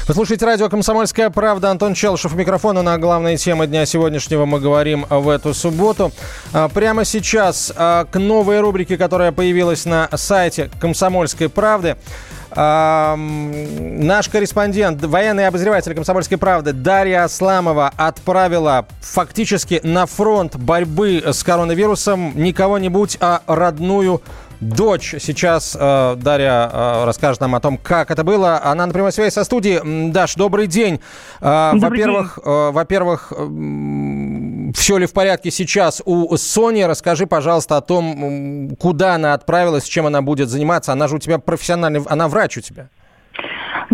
Вы 0.06 0.14
слушаете 0.14 0.46
радио 0.46 0.68
«Комсомольская 0.68 1.28
правда». 1.28 1.72
Антон 1.72 1.94
Челшев 1.94 2.36
микрофона 2.36 2.82
на 2.82 2.98
главные 2.98 3.36
темы 3.36 3.66
дня 3.66 3.84
сегодняшнего 3.84 4.44
мы 4.44 4.60
говорим 4.60 5.06
в 5.10 5.28
эту 5.28 5.54
субботу. 5.54 6.12
А, 6.52 6.68
прямо 6.68 7.04
сейчас 7.04 7.72
а, 7.74 8.04
к 8.04 8.16
новой 8.16 8.60
рубрике, 8.60 8.96
которая 8.96 9.32
появилась 9.32 9.86
на 9.86 10.08
сайте 10.14 10.70
«Комсомольской 10.78 11.48
правды». 11.48 11.96
А, 12.52 13.16
наш 13.16 14.28
корреспондент, 14.28 15.04
военный 15.04 15.48
обозреватель 15.48 15.94
«Комсомольской 15.94 16.38
правды» 16.38 16.72
Дарья 16.72 17.24
Асламова 17.24 17.92
отправила 17.96 18.86
фактически 19.00 19.80
на 19.82 20.06
фронт 20.06 20.54
борьбы 20.54 21.24
с 21.26 21.42
коронавирусом 21.42 22.34
не 22.36 22.52
кого-нибудь, 22.52 23.18
а 23.20 23.42
родную 23.48 24.22
дочь. 24.60 25.14
Сейчас 25.18 25.76
э, 25.78 26.16
Дарья 26.16 26.70
э, 26.72 27.04
расскажет 27.04 27.40
нам 27.40 27.54
о 27.54 27.60
том, 27.60 27.78
как 27.78 28.10
это 28.10 28.24
было. 28.24 28.60
Она 28.62 28.86
на 28.86 28.92
прямой 28.92 29.12
связи 29.12 29.32
со 29.32 29.44
студией. 29.44 30.10
Даш, 30.10 30.34
добрый 30.34 30.66
день. 30.66 31.00
Э, 31.40 31.72
во-первых, 31.74 32.38
э, 32.44 32.70
во-первых, 32.70 33.32
э, 33.36 34.72
все 34.74 34.98
ли 34.98 35.06
в 35.06 35.12
порядке 35.12 35.50
сейчас 35.50 36.02
у 36.04 36.36
Сони? 36.36 36.82
Расскажи, 36.82 37.26
пожалуйста, 37.26 37.76
о 37.76 37.80
том, 37.80 38.76
куда 38.78 39.14
она 39.14 39.34
отправилась, 39.34 39.84
чем 39.84 40.06
она 40.06 40.22
будет 40.22 40.48
заниматься. 40.48 40.92
Она 40.92 41.08
же 41.08 41.16
у 41.16 41.18
тебя 41.18 41.38
профессиональный, 41.38 42.02
она 42.06 42.28
врач 42.28 42.58
у 42.58 42.60
тебя. 42.60 42.88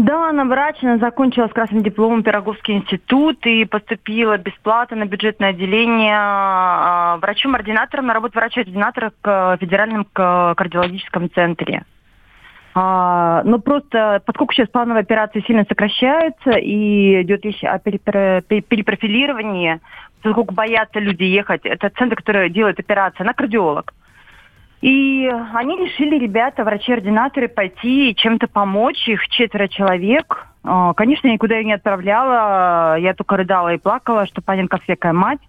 Да, 0.04 0.28
она 0.28 0.44
врач, 0.44 0.76
она 0.82 0.98
закончила 0.98 1.48
с 1.48 1.52
красным 1.52 1.82
дипломом 1.82 2.22
Пироговский 2.22 2.74
институт 2.74 3.38
и 3.46 3.64
поступила 3.64 4.36
бесплатно 4.36 4.98
на 4.98 5.06
бюджетное 5.06 5.48
отделение 5.48 6.14
а, 6.14 7.16
врачом-ординатором 7.22 8.08
на 8.08 8.12
работу 8.12 8.38
врача-ординатора 8.38 9.14
в 9.22 9.56
Федеральном 9.58 10.04
кардиологическом 10.04 11.30
центре. 11.30 11.86
А, 12.74 13.42
но 13.44 13.58
просто, 13.58 14.20
поскольку 14.26 14.52
сейчас 14.52 14.68
плановые 14.68 15.04
операции 15.04 15.42
сильно 15.46 15.64
сокращаются 15.66 16.50
и 16.50 17.22
идет 17.22 17.42
речь 17.42 17.64
о 17.64 17.78
перепрофилировании, 17.78 19.80
поскольку 20.22 20.52
боятся 20.52 20.98
люди 20.98 21.22
ехать, 21.22 21.64
это 21.64 21.88
центр, 21.88 22.16
который 22.16 22.50
делает 22.50 22.78
операции, 22.78 23.22
она 23.22 23.32
кардиолог. 23.32 23.94
И 24.85 25.27
они 25.55 25.79
решили, 25.79 26.18
ребята, 26.18 26.62
врачи-ординаторы, 26.62 27.49
пойти 27.49 28.14
чем-то 28.14 28.49
помочь. 28.49 29.09
Их 29.09 29.27
четверо 29.29 29.66
человек. 29.66 30.47
А, 30.62 30.92
конечно, 30.92 31.27
я 31.27 31.33
никуда 31.33 31.57
ее 31.57 31.64
не 31.64 31.73
отправляла. 31.73 32.99
Я 32.99 33.14
только 33.14 33.38
рыдала 33.38 33.73
и 33.73 33.79
плакала, 33.79 34.27
что 34.27 34.42
Паненко 34.42 34.77
всякая 34.81 35.14
мать. 35.14 35.40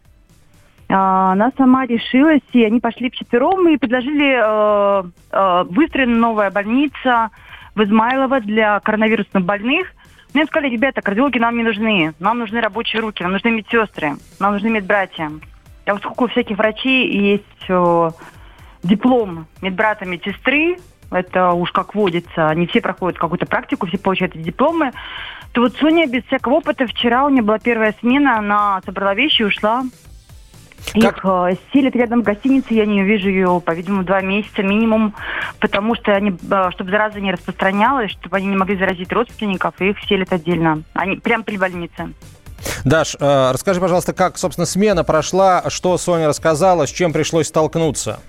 А, 0.87 1.33
она 1.33 1.51
сама 1.57 1.85
решилась, 1.85 2.43
и 2.53 2.63
они 2.63 2.79
пошли 2.79 3.09
вчетвером 3.09 3.67
и 3.67 3.75
предложили 3.75 4.37
э, 4.39 5.03
э, 5.33 5.63
выстроена 5.69 6.15
новая 6.15 6.49
больница 6.49 7.29
в 7.75 7.83
Измайлово 7.83 8.39
для 8.39 8.79
коронавирусных 8.79 9.43
больных. 9.43 9.87
Мне 10.33 10.45
сказали, 10.45 10.71
ребята, 10.71 11.01
кардиологи 11.01 11.39
нам 11.39 11.57
не 11.57 11.63
нужны. 11.63 12.13
Нам 12.19 12.39
нужны 12.39 12.61
рабочие 12.61 13.01
руки, 13.01 13.21
нам 13.21 13.33
нужны 13.33 13.51
медсестры, 13.51 14.13
нам 14.39 14.53
нужны 14.53 14.69
медбратья. 14.69 15.29
А 15.85 15.91
поскольку 15.91 16.23
у 16.23 16.27
всяких 16.29 16.57
врачей 16.57 17.11
есть 17.11 17.65
э, 17.67 18.09
диплом 18.85 19.47
медбрата 19.61 20.05
медсестры, 20.05 20.77
это 21.11 21.51
уж 21.51 21.71
как 21.71 21.95
водится, 21.95 22.53
не 22.55 22.67
все 22.67 22.81
проходят 22.81 23.19
какую-то 23.19 23.45
практику, 23.45 23.87
все 23.87 23.97
получают 23.97 24.35
эти 24.35 24.43
дипломы, 24.43 24.91
то 25.51 25.61
вот 25.61 25.75
Соня 25.77 26.07
без 26.07 26.23
всякого 26.25 26.55
опыта 26.55 26.85
вчера, 26.87 27.25
у 27.25 27.29
нее 27.29 27.41
была 27.41 27.59
первая 27.59 27.95
смена, 27.99 28.37
она 28.37 28.81
собрала 28.85 29.13
вещи 29.13 29.41
и 29.41 29.45
ушла. 29.45 29.83
Как? 30.93 31.17
Их 31.17 31.25
э, 31.25 31.55
селят 31.73 31.95
рядом 31.95 32.21
в 32.21 32.23
гостинице, 32.23 32.73
я 32.73 32.85
не 32.85 33.01
увижу 33.01 33.29
ее, 33.29 33.61
по-видимому, 33.63 34.03
два 34.03 34.21
месяца 34.21 34.61
минимум, 34.61 35.15
потому 35.59 35.95
что 35.95 36.11
они, 36.13 36.31
э, 36.31 36.69
чтобы 36.71 36.91
зараза 36.91 37.19
не 37.19 37.31
распространялась, 37.31 38.11
чтобы 38.11 38.37
они 38.37 38.47
не 38.47 38.55
могли 38.55 38.77
заразить 38.77 39.11
родственников, 39.11 39.73
и 39.79 39.89
их 39.89 39.97
селят 40.07 40.31
отдельно. 40.31 40.83
Они 40.93 41.15
прямо 41.15 41.43
при 41.43 41.57
больнице. 41.57 42.13
Даш, 42.83 43.15
э, 43.19 43.51
расскажи, 43.51 43.81
пожалуйста, 43.81 44.13
как, 44.13 44.37
собственно, 44.37 44.65
смена 44.65 45.03
прошла, 45.03 45.63
что 45.69 45.97
Соня 45.97 46.27
рассказала, 46.27 46.85
с 46.85 46.91
чем 46.91 47.13
пришлось 47.13 47.47
столкнуться? 47.47 48.19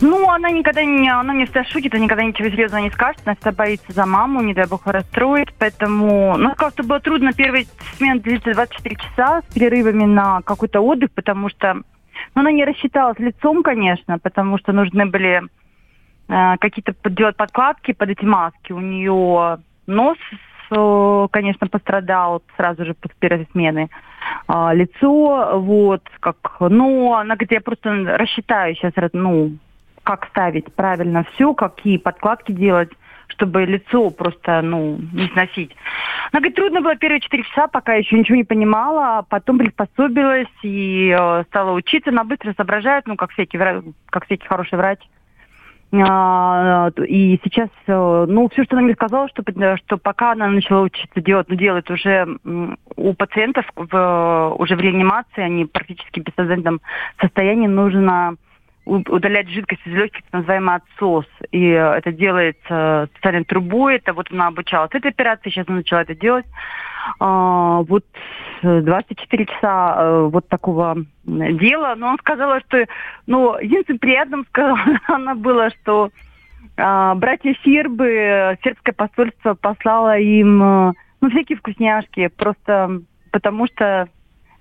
Ну, 0.00 0.30
она 0.30 0.50
никогда 0.50 0.84
не, 0.84 1.08
она 1.08 1.32
мне 1.32 1.46
всегда 1.46 1.64
шутит, 1.64 1.94
она 1.94 2.04
никогда 2.04 2.24
ничего 2.24 2.48
серьезного 2.50 2.82
не 2.82 2.90
скажет, 2.90 3.22
она 3.24 3.34
всегда 3.34 3.52
боится 3.52 3.92
за 3.92 4.04
маму, 4.04 4.42
не 4.42 4.52
дай 4.52 4.66
бог 4.66 4.86
расстроит, 4.86 5.52
поэтому, 5.58 6.36
ну, 6.36 6.50
сказала, 6.50 6.72
что 6.72 6.82
было 6.82 7.00
трудно, 7.00 7.32
первая 7.32 7.64
смена 7.96 8.20
длится 8.20 8.52
24 8.52 8.96
часа 8.96 9.42
с 9.42 9.54
перерывами 9.54 10.04
на 10.04 10.42
какой-то 10.42 10.80
отдых, 10.80 11.10
потому 11.12 11.48
что, 11.48 11.74
ну, 11.74 11.84
она 12.34 12.52
не 12.52 12.64
рассчитала 12.64 13.14
с 13.14 13.18
лицом, 13.18 13.62
конечно, 13.62 14.18
потому 14.18 14.58
что 14.58 14.72
нужны 14.72 15.06
были 15.06 15.42
э, 16.28 16.56
какие-то 16.58 16.94
делать 17.08 17.36
подкладки 17.36 17.92
под 17.92 18.10
эти 18.10 18.24
маски, 18.24 18.72
у 18.72 18.80
нее 18.80 19.58
нос, 19.86 20.18
э, 20.70 21.28
конечно, 21.30 21.68
пострадал 21.68 22.42
сразу 22.56 22.84
же 22.84 22.92
после 22.92 23.16
первой 23.18 23.48
смены, 23.52 23.88
э, 24.48 24.70
лицо, 24.74 25.58
вот, 25.58 26.02
как, 26.20 26.36
но 26.60 27.14
она 27.14 27.34
говорит, 27.34 27.52
я 27.52 27.60
просто 27.62 27.90
рассчитаю 28.18 28.74
сейчас, 28.74 28.92
ну, 29.14 29.56
как 30.06 30.28
ставить 30.28 30.72
правильно 30.72 31.26
все, 31.32 31.52
какие 31.52 31.98
подкладки 31.98 32.52
делать, 32.52 32.90
чтобы 33.26 33.64
лицо 33.64 34.10
просто, 34.10 34.62
ну, 34.62 34.98
не 35.12 35.26
сносить. 35.32 35.74
Она 36.30 36.38
говорит, 36.38 36.54
трудно 36.54 36.80
было 36.80 36.94
первые 36.94 37.20
четыре 37.20 37.42
часа, 37.42 37.66
пока 37.66 37.94
еще 37.94 38.16
ничего 38.16 38.36
не 38.36 38.44
понимала, 38.44 39.18
а 39.18 39.22
потом 39.22 39.58
приспособилась 39.58 40.46
и 40.62 41.08
э, 41.08 41.42
стала 41.48 41.72
учиться, 41.72 42.10
она 42.10 42.22
быстро 42.22 42.54
соображает, 42.56 43.08
ну, 43.08 43.16
как 43.16 43.32
всякий, 43.32 43.58
как 43.58 44.26
всякий 44.26 44.46
хороший 44.46 44.78
врач. 44.78 45.00
А, 45.92 46.90
и 47.04 47.40
сейчас, 47.42 47.70
э, 47.88 48.26
ну, 48.28 48.48
все, 48.48 48.62
что 48.62 48.76
она 48.76 48.84
мне 48.84 48.94
сказала, 48.94 49.28
что, 49.28 49.42
что 49.76 49.96
пока 49.96 50.32
она 50.32 50.46
начала 50.46 50.82
учиться 50.82 51.20
делать, 51.20 51.48
ну, 51.48 51.56
делает 51.56 51.90
уже 51.90 52.28
у 52.94 53.14
пациентов 53.14 53.66
в, 53.74 54.54
уже 54.56 54.76
в 54.76 54.80
реанимации, 54.80 55.42
они 55.42 55.64
практически 55.64 56.20
в 56.20 56.24
бессознательном 56.24 56.80
состоянии, 57.20 57.66
нужно 57.66 58.36
удалять 58.86 59.48
жидкость 59.48 59.82
из 59.84 59.92
легких, 59.92 60.22
так 60.22 60.32
называемый 60.32 60.76
отсос. 60.76 61.26
И 61.50 61.70
э, 61.70 61.96
это 61.96 62.12
делается 62.12 63.08
специальной 63.12 63.44
трубой. 63.44 63.96
Это 63.96 64.12
вот 64.12 64.30
она 64.30 64.46
обучалась 64.46 64.90
этой 64.94 65.10
операции, 65.10 65.50
сейчас 65.50 65.68
она 65.68 65.78
начала 65.78 66.02
это 66.02 66.14
делать. 66.14 66.46
А, 67.18 67.82
вот 67.82 68.04
24 68.62 69.42
э, 69.42 69.46
часа 69.46 69.96
э, 69.98 70.28
вот 70.32 70.48
такого 70.48 70.96
дела. 71.24 71.94
Но 71.96 72.08
он 72.08 72.18
сказала, 72.18 72.60
что, 72.60 72.86
ну, 73.26 73.58
единственным 73.58 73.98
приятным 73.98 74.46
сказала 74.48 74.78
она 75.08 75.34
было, 75.34 75.70
что 75.70 76.10
а, 76.76 77.14
братья 77.16 77.54
сербы, 77.64 78.56
сербское 78.62 78.94
посольство 78.94 79.54
послало 79.54 80.16
им, 80.18 80.58
ну, 80.58 81.30
всякие 81.30 81.58
вкусняшки, 81.58 82.28
просто 82.28 83.00
потому 83.32 83.66
что 83.66 84.08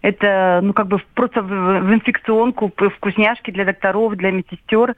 это, 0.06 0.60
ну, 0.62 0.74
как 0.74 0.88
бы 0.88 1.02
просто 1.16 1.42
в, 1.42 1.48
в 1.48 1.94
инфекционку, 1.94 2.72
вкусняшки 2.98 3.50
для 3.50 3.66
докторов, 3.66 4.16
для 4.16 4.30
медсестер, 4.32 4.96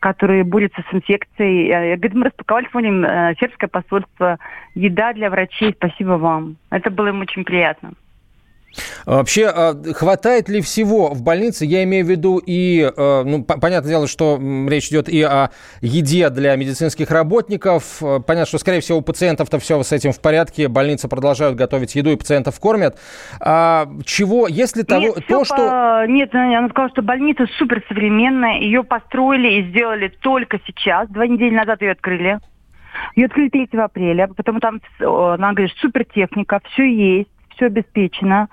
которые 0.00 0.44
борются 0.44 0.82
с 0.90 0.94
инфекцией. 0.94 1.68
Я 1.68 1.96
говорю, 1.96 2.18
мы 2.18 2.24
распаковали 2.26 2.66
сегодня 2.70 3.06
э, 3.06 3.34
сербское 3.38 3.68
посольство, 3.68 4.38
еда 4.74 5.12
для 5.12 5.28
врачей, 5.28 5.74
спасибо 5.76 6.12
вам. 6.12 6.56
Это 6.70 6.90
было 6.90 7.08
им 7.08 7.20
очень 7.20 7.44
приятно. 7.44 7.92
Вообще, 9.04 9.46
а, 9.46 9.74
хватает 9.94 10.48
ли 10.48 10.60
всего 10.60 11.08
в 11.08 11.22
больнице? 11.22 11.64
Я 11.64 11.84
имею 11.84 12.04
в 12.04 12.08
виду 12.08 12.38
и, 12.44 12.90
э, 12.96 13.22
ну, 13.24 13.44
понятное 13.44 13.90
дело, 13.90 14.06
что 14.06 14.38
речь 14.68 14.88
идет 14.88 15.08
и 15.08 15.22
о 15.22 15.50
еде 15.80 16.28
для 16.30 16.56
медицинских 16.56 17.10
работников. 17.10 18.02
Э, 18.02 18.20
понятно, 18.20 18.46
что, 18.46 18.58
скорее 18.58 18.80
всего, 18.80 18.98
у 18.98 19.02
пациентов-то 19.02 19.58
все 19.58 19.82
с 19.82 19.92
этим 19.92 20.12
в 20.12 20.20
порядке. 20.20 20.68
Больницы 20.68 21.08
продолжают 21.08 21.56
готовить 21.56 21.94
еду 21.94 22.10
и 22.10 22.16
пациентов 22.16 22.58
кормят. 22.60 22.98
А 23.40 23.88
чего, 24.04 24.48
если 24.48 24.82
того, 24.82 25.02
нет, 25.02 25.26
то, 25.28 25.44
что... 25.44 26.04
Нет, 26.06 26.34
она 26.34 26.68
сказала, 26.68 26.90
что 26.90 27.02
больница 27.02 27.46
суперсовременная. 27.58 28.60
Ее 28.60 28.82
построили 28.82 29.60
и 29.60 29.70
сделали 29.70 30.08
только 30.08 30.58
сейчас. 30.66 31.08
Два 31.08 31.26
недели 31.26 31.54
назад 31.54 31.82
ее 31.82 31.92
открыли. 31.92 32.38
Ее 33.14 33.26
открыли 33.26 33.48
3 33.50 33.68
апреля, 33.78 34.26
потому 34.28 34.58
там, 34.60 34.80
она 34.98 35.52
говорит, 35.52 35.72
супертехника, 35.78 36.60
все 36.72 36.84
есть 36.84 37.28
все 37.56 37.66
обеспечено. 37.66 38.48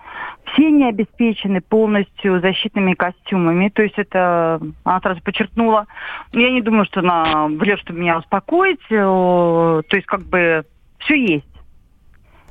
Все 0.53 0.71
не 0.71 0.87
обеспечены 0.89 1.61
полностью 1.61 2.39
защитными 2.39 2.93
костюмами. 2.93 3.69
То 3.69 3.83
есть 3.83 3.97
это, 3.97 4.59
она 4.83 4.99
сразу 5.01 5.21
подчеркнула. 5.21 5.85
Я 6.31 6.49
не 6.49 6.61
думаю, 6.61 6.85
что 6.85 7.01
она 7.01 7.47
врет, 7.47 7.79
чтобы 7.79 7.99
меня 7.99 8.17
успокоить. 8.17 8.81
То 8.89 9.83
есть 9.91 10.05
как 10.07 10.23
бы 10.23 10.65
все 10.99 11.15
есть. 11.15 11.47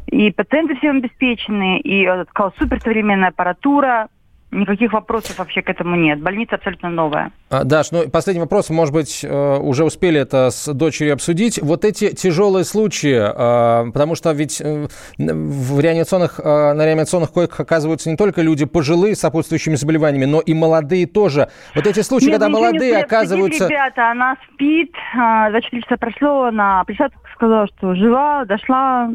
И 0.07 0.31
пациенты 0.31 0.77
все 0.77 0.91
обеспечены, 0.91 1.79
и, 1.79 2.07
сказала, 2.31 2.53
суперсовременная 2.59 3.29
аппаратура, 3.29 4.09
Никаких 4.53 4.93
вопросов 4.93 5.39
вообще 5.39 5.63
к 5.63 5.71
этому 5.71 5.97
нет. 5.97 6.21
Больница 6.21 6.57
абсолютно 6.57 6.91
новая. 6.91 7.33
А, 7.49 7.65
Даш, 7.65 7.91
ну 7.91 8.09
последний 8.11 8.43
вопрос, 8.43 8.69
может 8.69 8.93
быть, 8.93 9.25
э, 9.25 9.57
уже 9.57 9.83
успели 9.83 10.21
это 10.21 10.51
с 10.51 10.71
дочерью 10.75 11.15
обсудить. 11.15 11.59
Вот 11.63 11.87
эти 11.87 12.15
тяжелые 12.15 12.65
случаи, 12.65 13.17
а, 13.19 13.87
потому 13.91 14.15
что 14.15 14.31
ведь 14.33 14.61
э, 14.61 14.87
в 15.17 15.81
реанимационных, 15.81 16.39
на 16.39 16.85
реанимационных 16.85 17.33
койках 17.33 17.61
оказываются 17.61 18.11
не 18.11 18.17
только 18.17 18.43
люди 18.43 18.67
пожилые 18.67 19.17
с 19.17 19.21
сопутствующими 19.21 19.75
заболеваниями, 19.75 20.27
но 20.27 20.41
и 20.41 20.53
молодые 20.53 21.07
тоже. 21.07 21.49
Вот 21.75 21.87
эти 21.87 22.01
случаи, 22.01 22.27
нет, 22.27 22.35
когда 22.35 22.51
молодые 22.51 22.99
оказываются... 22.99 23.69
Ребята, 23.69 24.11
она 24.11 24.37
спит, 24.53 24.93
24 25.15 25.83
часа 25.83 25.97
прошло, 25.97 26.45
она 26.45 26.85
пришла, 26.85 27.09
сказала, 27.35 27.67
что 27.69 27.95
жива, 27.95 28.45
дошла, 28.45 29.11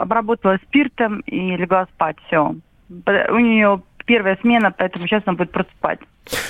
обработала 0.00 0.58
спиртом 0.66 1.20
и 1.26 1.56
легла 1.58 1.86
спать. 1.94 2.16
Все. 2.26 2.54
У 2.88 3.38
нее 3.38 3.82
первая 4.04 4.36
смена, 4.40 4.70
поэтому 4.70 5.06
сейчас 5.06 5.22
она 5.26 5.36
будет 5.36 5.52
просто 5.52 5.72
спать. 5.78 6.00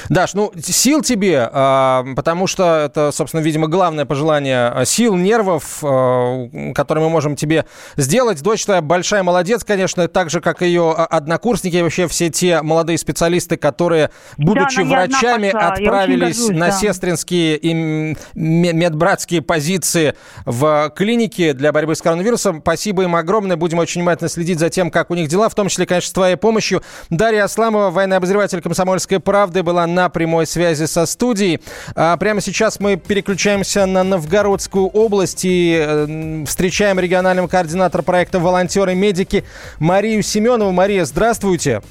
Даш, 0.08 0.34
ну, 0.34 0.52
сил 0.60 1.02
тебе, 1.02 1.48
а, 1.50 2.04
потому 2.14 2.46
что 2.46 2.82
это, 2.86 3.10
собственно, 3.12 3.40
видимо, 3.40 3.68
главное 3.68 4.04
пожелание 4.04 4.68
а, 4.68 4.84
сил, 4.84 5.16
нервов, 5.16 5.78
а, 5.82 6.48
которые 6.74 7.04
мы 7.04 7.10
можем 7.10 7.36
тебе 7.36 7.64
сделать. 7.96 8.42
Дочь 8.42 8.64
твоя 8.64 8.82
большая 8.82 9.22
молодец, 9.22 9.64
конечно, 9.64 10.06
так 10.08 10.30
же, 10.30 10.40
как 10.40 10.62
ее 10.62 10.92
однокурсники, 10.92 11.76
и 11.76 11.82
вообще 11.82 12.06
все 12.08 12.28
те 12.28 12.60
молодые 12.62 12.98
специалисты, 12.98 13.56
которые, 13.56 14.10
будучи 14.36 14.82
да, 14.82 14.88
врачами, 14.88 15.48
отправились 15.48 16.38
горжусь, 16.38 16.56
на 16.56 16.66
да. 16.66 16.72
сестринские 16.72 17.56
и 17.56 18.14
медбратские 18.34 19.40
позиции 19.40 20.14
в 20.44 20.92
клинике 20.94 21.54
для 21.54 21.72
борьбы 21.72 21.94
с 21.94 22.02
коронавирусом. 22.02 22.60
Спасибо 22.60 23.04
им 23.04 23.16
огромное. 23.16 23.56
Будем 23.56 23.78
очень 23.78 24.02
внимательно 24.02 24.28
следить 24.28 24.58
за 24.58 24.68
тем, 24.68 24.90
как 24.90 25.10
у 25.10 25.14
них 25.14 25.28
дела, 25.28 25.48
в 25.48 25.54
том 25.54 25.68
числе, 25.68 25.86
конечно, 25.86 26.10
с 26.10 26.12
твоей 26.12 26.36
помощью. 26.36 26.82
Дарья 27.08 27.44
Асламова, 27.44 27.90
военный 27.90 28.16
обозреватель 28.16 28.60
«Комсомольской 28.60 29.18
правды», 29.18 29.61
была 29.62 29.86
на 29.86 30.08
прямой 30.08 30.46
связи 30.46 30.84
со 30.84 31.06
студией. 31.06 31.60
А 31.94 32.16
прямо 32.16 32.40
сейчас 32.40 32.80
мы 32.80 32.96
переключаемся 32.96 33.86
на 33.86 34.02
Новгородскую 34.04 34.86
область 34.86 35.42
и 35.44 36.44
встречаем 36.46 36.98
регионального 36.98 37.48
координатора 37.48 38.02
проекта 38.02 38.38
«Волонтеры-медики» 38.38 39.44
Марию 39.78 40.22
Семенову. 40.22 40.72
Мария, 40.72 41.04
здравствуйте. 41.04 41.82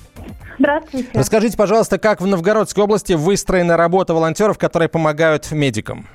Здравствуйте. 0.59 1.09
Расскажите, 1.13 1.57
пожалуйста, 1.57 1.97
как 1.97 2.21
в 2.21 2.27
Новгородской 2.27 2.83
области 2.83 3.13
выстроена 3.13 3.77
работа 3.77 4.13
волонтеров, 4.13 4.57
которые 4.57 4.89
помогают 4.89 5.51
медикам? 5.51 6.05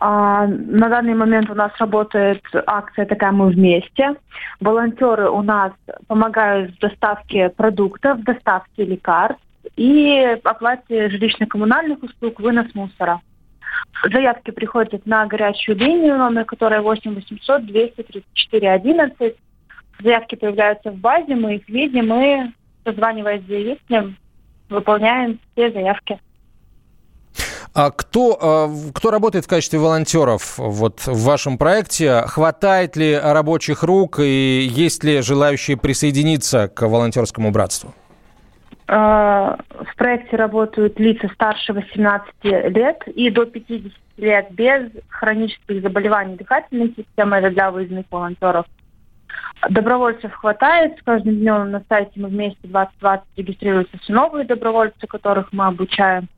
А, 0.00 0.46
на 0.46 0.88
данный 0.88 1.14
момент 1.14 1.50
у 1.50 1.54
нас 1.54 1.72
работает 1.78 2.40
акция 2.66 3.04
«Такая 3.06 3.32
мы 3.32 3.48
вместе». 3.48 4.14
Волонтеры 4.60 5.28
у 5.28 5.42
нас 5.42 5.72
помогают 6.06 6.76
в 6.76 6.78
доставке 6.78 7.48
продуктов, 7.48 8.18
в 8.18 8.22
доставке 8.22 8.84
лекарств, 8.84 9.42
и 9.78 10.38
оплате 10.42 11.08
жилищно-коммунальных 11.08 12.02
услуг, 12.02 12.40
вынос 12.40 12.66
мусора. 12.74 13.20
Заявки 14.12 14.50
приходят 14.50 15.06
на 15.06 15.24
горячую 15.26 15.76
линию, 15.76 16.18
номер 16.18 16.44
которой 16.44 16.80
8 16.80 17.14
800 17.14 17.64
234 17.64 18.70
11. 18.72 19.34
Заявки 20.00 20.34
появляются 20.34 20.90
в 20.90 20.96
базе, 20.96 21.36
мы 21.36 21.56
их 21.56 21.68
видим, 21.68 22.12
и, 22.12 22.52
созваниваясь 22.84 23.42
с 23.44 23.46
заявителем, 23.46 24.16
выполняем 24.68 25.38
все 25.52 25.70
заявки. 25.70 26.20
А 27.72 27.92
кто, 27.92 28.36
а, 28.40 28.68
кто 28.92 29.12
работает 29.12 29.44
в 29.44 29.48
качестве 29.48 29.78
волонтеров 29.78 30.58
вот, 30.58 31.06
в 31.06 31.24
вашем 31.24 31.56
проекте? 31.56 32.22
Хватает 32.26 32.96
ли 32.96 33.16
рабочих 33.16 33.84
рук 33.84 34.18
и 34.18 34.68
есть 34.68 35.04
ли 35.04 35.20
желающие 35.20 35.76
присоединиться 35.76 36.66
к 36.66 36.88
волонтерскому 36.88 37.52
братству? 37.52 37.94
Э, 38.88 39.56
в 39.68 39.96
проекте 39.96 40.36
работают 40.36 40.98
лица 40.98 41.28
старше 41.34 41.74
18 41.74 42.32
лет 42.42 43.06
и 43.06 43.28
до 43.30 43.44
50 43.44 43.92
лет 44.16 44.50
без 44.50 44.90
хронических 45.08 45.82
заболеваний 45.82 46.36
дыхательной 46.36 46.94
системы. 46.96 47.36
Это 47.36 47.50
для 47.50 47.70
выездных 47.70 48.06
волонтеров. 48.10 48.64
Добровольцев 49.68 50.32
хватает. 50.32 50.98
С 50.98 51.02
каждым 51.02 51.36
днем 51.36 51.70
на 51.70 51.82
сайте 51.88 52.12
мы 52.16 52.28
вместе 52.28 52.66
2020 52.66 53.26
регистрируются 53.36 53.98
все 53.98 54.12
новые 54.12 54.46
добровольцы, 54.46 55.06
которых 55.06 55.52
мы 55.52 55.66
обучаем. 55.66 56.28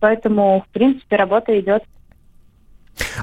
Поэтому, 0.00 0.64
в 0.68 0.72
принципе, 0.72 1.16
работа 1.16 1.58
идет. 1.58 1.84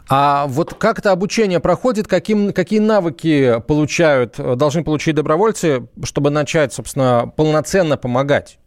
А 0.09 0.47
вот 0.47 0.73
как 0.73 0.99
это 0.99 1.11
обучение 1.11 1.59
проходит, 1.59 2.07
каким, 2.07 2.53
какие 2.53 2.79
навыки 2.79 3.61
получают, 3.67 4.37
должны 4.37 4.83
получить 4.83 5.15
добровольцы, 5.15 5.87
чтобы 6.03 6.29
начать, 6.29 6.73
собственно, 6.73 7.31
полноценно 7.35 7.97
помогать? 7.97 8.59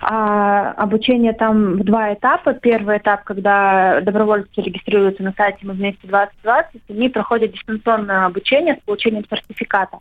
А, 0.00 0.72
обучение 0.72 1.32
там 1.32 1.74
в 1.74 1.84
два 1.84 2.14
этапа. 2.14 2.54
Первый 2.54 2.98
этап, 2.98 3.24
когда 3.24 4.00
добровольцы 4.00 4.48
регистрируются 4.56 5.22
на 5.22 5.32
сайте 5.36 5.58
«Мы 5.62 5.74
вместе 5.74 6.06
2020», 6.06 6.64
они 6.88 7.08
проходят 7.08 7.52
дистанционное 7.52 8.26
обучение 8.26 8.76
с 8.76 8.84
получением 8.84 9.24
сертификата. 9.28 9.98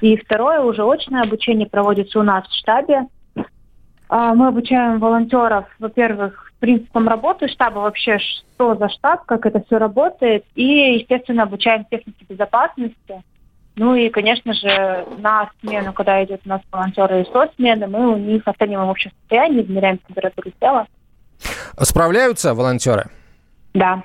И 0.00 0.16
второе, 0.16 0.60
уже 0.60 0.82
очное 0.82 1.22
обучение 1.22 1.68
проводится 1.68 2.20
у 2.20 2.22
нас 2.22 2.46
в 2.46 2.54
штабе. 2.54 3.06
А, 4.08 4.34
мы 4.34 4.48
обучаем 4.48 5.00
волонтеров, 5.00 5.66
во-первых, 5.78 6.47
принципам 6.58 7.08
работы 7.08 7.48
штаба, 7.48 7.80
вообще 7.80 8.18
что 8.18 8.74
за 8.74 8.88
штаб, 8.88 9.24
как 9.24 9.46
это 9.46 9.62
все 9.64 9.78
работает, 9.78 10.44
и, 10.54 10.96
естественно, 10.98 11.44
обучаем 11.44 11.84
технике 11.84 12.24
безопасности. 12.28 13.22
Ну 13.76 13.94
и, 13.94 14.08
конечно 14.10 14.52
же, 14.54 15.06
на 15.18 15.50
смену, 15.60 15.92
когда 15.92 16.24
идет 16.24 16.40
у 16.44 16.48
нас 16.48 16.60
волонтеры 16.72 17.22
из 17.22 17.54
смены, 17.54 17.86
мы 17.86 18.12
у 18.12 18.16
них 18.16 18.42
оцениваем 18.44 18.88
общее 18.88 19.12
состояние, 19.20 19.64
измеряем 19.64 19.98
температуру 19.98 20.50
тела. 20.60 20.86
Справляются 21.80 22.54
волонтеры? 22.54 23.08
Да. 23.74 24.02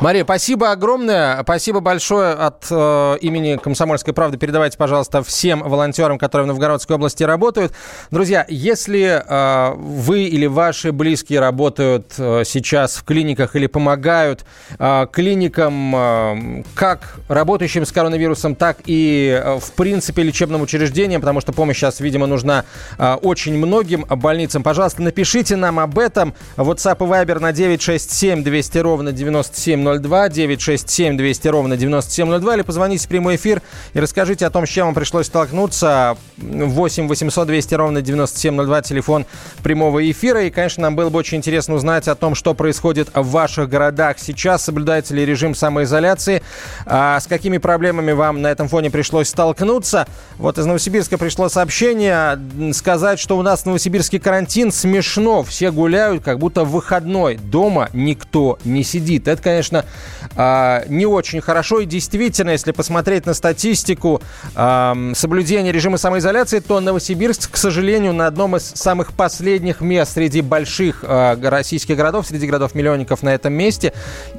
Мария, 0.00 0.24
спасибо 0.24 0.70
огромное. 0.70 1.42
Спасибо 1.42 1.80
большое 1.80 2.32
от 2.32 2.66
э, 2.70 3.18
имени 3.20 3.56
«Комсомольской 3.56 4.14
правды». 4.14 4.38
Передавайте, 4.38 4.78
пожалуйста, 4.78 5.22
всем 5.22 5.62
волонтерам, 5.62 6.18
которые 6.18 6.44
в 6.46 6.48
Новгородской 6.48 6.96
области 6.96 7.22
работают. 7.22 7.72
Друзья, 8.10 8.46
если 8.48 9.22
э, 9.24 9.74
вы 9.74 10.24
или 10.24 10.46
ваши 10.46 10.92
близкие 10.92 11.40
работают 11.40 12.14
э, 12.18 12.42
сейчас 12.46 12.96
в 12.96 13.04
клиниках 13.04 13.54
или 13.54 13.66
помогают 13.66 14.44
э, 14.78 15.06
клиникам, 15.12 15.94
э, 15.94 16.62
как 16.74 17.16
работающим 17.28 17.84
с 17.84 17.92
коронавирусом, 17.92 18.54
так 18.54 18.78
и, 18.86 19.40
э, 19.42 19.58
в 19.60 19.72
принципе, 19.72 20.22
лечебным 20.22 20.62
учреждениям, 20.62 21.20
потому 21.20 21.40
что 21.40 21.52
помощь 21.52 21.78
сейчас, 21.78 22.00
видимо, 22.00 22.26
нужна 22.26 22.64
э, 22.98 23.14
очень 23.14 23.56
многим 23.58 24.04
больницам, 24.08 24.62
пожалуйста, 24.62 25.02
напишите 25.02 25.56
нам 25.56 25.78
об 25.78 25.98
этом. 25.98 26.34
WhatsApp 26.56 26.96
и 26.96 27.08
Viber 27.08 27.38
на 27.40 27.52
967 27.52 28.42
200 28.42 28.78
ровно 28.78 29.12
97 29.12 29.81
9702, 29.82 30.28
967 30.28 31.16
200 31.16 31.48
ровно 31.48 31.76
9702, 31.76 32.54
или 32.54 32.62
позвоните 32.62 33.06
в 33.06 33.08
прямой 33.08 33.36
эфир 33.36 33.62
и 33.92 34.00
расскажите 34.00 34.46
о 34.46 34.50
том, 34.50 34.66
с 34.66 34.70
чем 34.70 34.86
вам 34.86 34.94
пришлось 34.94 35.26
столкнуться. 35.26 36.16
8 36.38 37.08
800 37.08 37.46
200 37.46 37.74
ровно 37.74 38.02
9702, 38.02 38.82
телефон 38.82 39.26
прямого 39.62 40.10
эфира. 40.10 40.44
И, 40.44 40.50
конечно, 40.50 40.82
нам 40.82 40.96
было 40.96 41.10
бы 41.10 41.18
очень 41.18 41.38
интересно 41.38 41.74
узнать 41.74 42.08
о 42.08 42.14
том, 42.14 42.34
что 42.34 42.54
происходит 42.54 43.10
в 43.14 43.30
ваших 43.30 43.68
городах 43.68 44.18
сейчас, 44.18 44.64
соблюдается 44.64 45.14
ли 45.14 45.24
режим 45.24 45.54
самоизоляции, 45.54 46.42
а 46.86 47.18
с 47.20 47.26
какими 47.26 47.58
проблемами 47.58 48.12
вам 48.12 48.42
на 48.42 48.48
этом 48.48 48.68
фоне 48.68 48.90
пришлось 48.90 49.28
столкнуться. 49.28 50.06
Вот 50.38 50.58
из 50.58 50.66
Новосибирска 50.66 51.18
пришло 51.18 51.48
сообщение 51.48 52.38
сказать, 52.72 53.18
что 53.18 53.38
у 53.38 53.42
нас 53.42 53.62
в 53.62 53.66
Новосибирске 53.66 54.20
карантин 54.20 54.72
смешно, 54.72 55.42
все 55.42 55.70
гуляют, 55.70 56.22
как 56.22 56.38
будто 56.38 56.64
в 56.64 56.70
выходной, 56.70 57.36
дома 57.36 57.88
никто 57.92 58.58
не 58.64 58.82
сидит. 58.82 59.28
Это, 59.28 59.42
конечно, 59.42 59.71
конечно, 59.72 59.84
а, 60.36 60.84
не 60.88 61.06
очень 61.06 61.40
хорошо. 61.40 61.80
И 61.80 61.86
действительно, 61.86 62.50
если 62.50 62.72
посмотреть 62.72 63.26
на 63.26 63.34
статистику 63.34 64.22
соблюдения 64.54 65.72
режима 65.72 65.96
самоизоляции, 65.96 66.60
то 66.60 66.80
Новосибирск, 66.80 67.50
к 67.50 67.56
сожалению, 67.56 68.12
на 68.12 68.26
одном 68.26 68.56
из 68.56 68.64
самых 68.74 69.12
последних 69.12 69.80
мест 69.80 70.14
среди 70.14 70.40
больших 70.40 71.04
а, 71.06 71.38
российских 71.42 71.96
городов, 71.96 72.26
среди 72.26 72.46
городов-миллионников 72.46 73.22
на 73.22 73.30
этом 73.30 73.52
месте. 73.52 73.92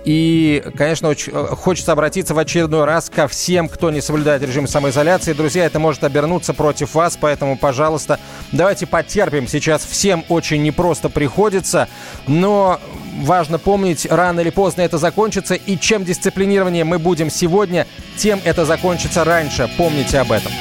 И, 0.05 0.63
конечно, 0.77 1.09
очень 1.09 1.33
э, 1.33 1.47
хочется 1.55 1.91
обратиться 1.91 2.33
в 2.33 2.39
очередной 2.39 2.85
раз 2.85 3.09
ко 3.09 3.27
всем, 3.27 3.67
кто 3.69 3.91
не 3.91 4.01
соблюдает 4.01 4.41
режим 4.43 4.67
самоизоляции. 4.67 5.33
Друзья, 5.33 5.65
это 5.65 5.79
может 5.79 6.03
обернуться 6.03 6.53
против 6.53 6.95
вас, 6.95 7.17
поэтому, 7.19 7.57
пожалуйста, 7.57 8.19
давайте 8.51 8.85
потерпим. 8.85 9.47
Сейчас 9.47 9.85
всем 9.85 10.23
очень 10.29 10.61
непросто 10.63 11.09
приходится, 11.09 11.87
но 12.27 12.79
важно 13.21 13.59
помнить, 13.59 14.07
рано 14.09 14.39
или 14.39 14.49
поздно 14.49 14.81
это 14.81 14.97
закончится, 14.97 15.12
и 15.55 15.77
чем 15.77 16.03
дисциплинированнее 16.03 16.83
мы 16.83 16.99
будем 16.99 17.29
сегодня, 17.29 17.87
тем 18.17 18.39
это 18.43 18.65
закончится 18.65 19.23
раньше. 19.23 19.69
Помните 19.77 20.19
об 20.19 20.31
этом. 20.31 20.51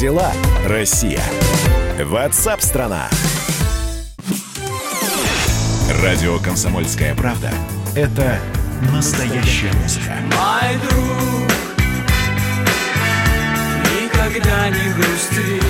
Дела, 0.00 0.32
Россия? 0.66 1.22
Ватсап-страна! 2.02 3.08
Радио 6.02 6.40
«Комсомольская 6.40 7.14
правда»— 7.14 7.52
это 7.94 8.40
настоящая 8.92 9.72
музыка. 9.74 10.14
Мой 10.36 10.76
друг, 10.88 11.52
никогда 13.94 14.70
не 14.70 14.92
грусти. 14.92 15.62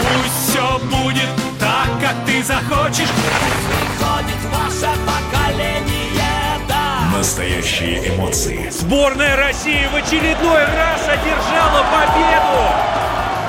Пусть 0.00 0.50
все 0.50 0.78
будет 0.86 1.30
так, 1.60 1.88
как 2.00 2.16
ты 2.26 2.42
захочешь. 2.42 3.08
Приходит 3.08 4.42
ваше 4.52 4.90
поколение, 5.06 6.58
да. 6.68 7.16
Настоящие 7.16 8.16
эмоции. 8.16 8.68
Сборная 8.70 9.36
России 9.36 9.86
в 9.92 9.94
очередной 9.94 10.64
раз 10.64 11.02
одержала 11.08 11.84
победу 11.92 12.87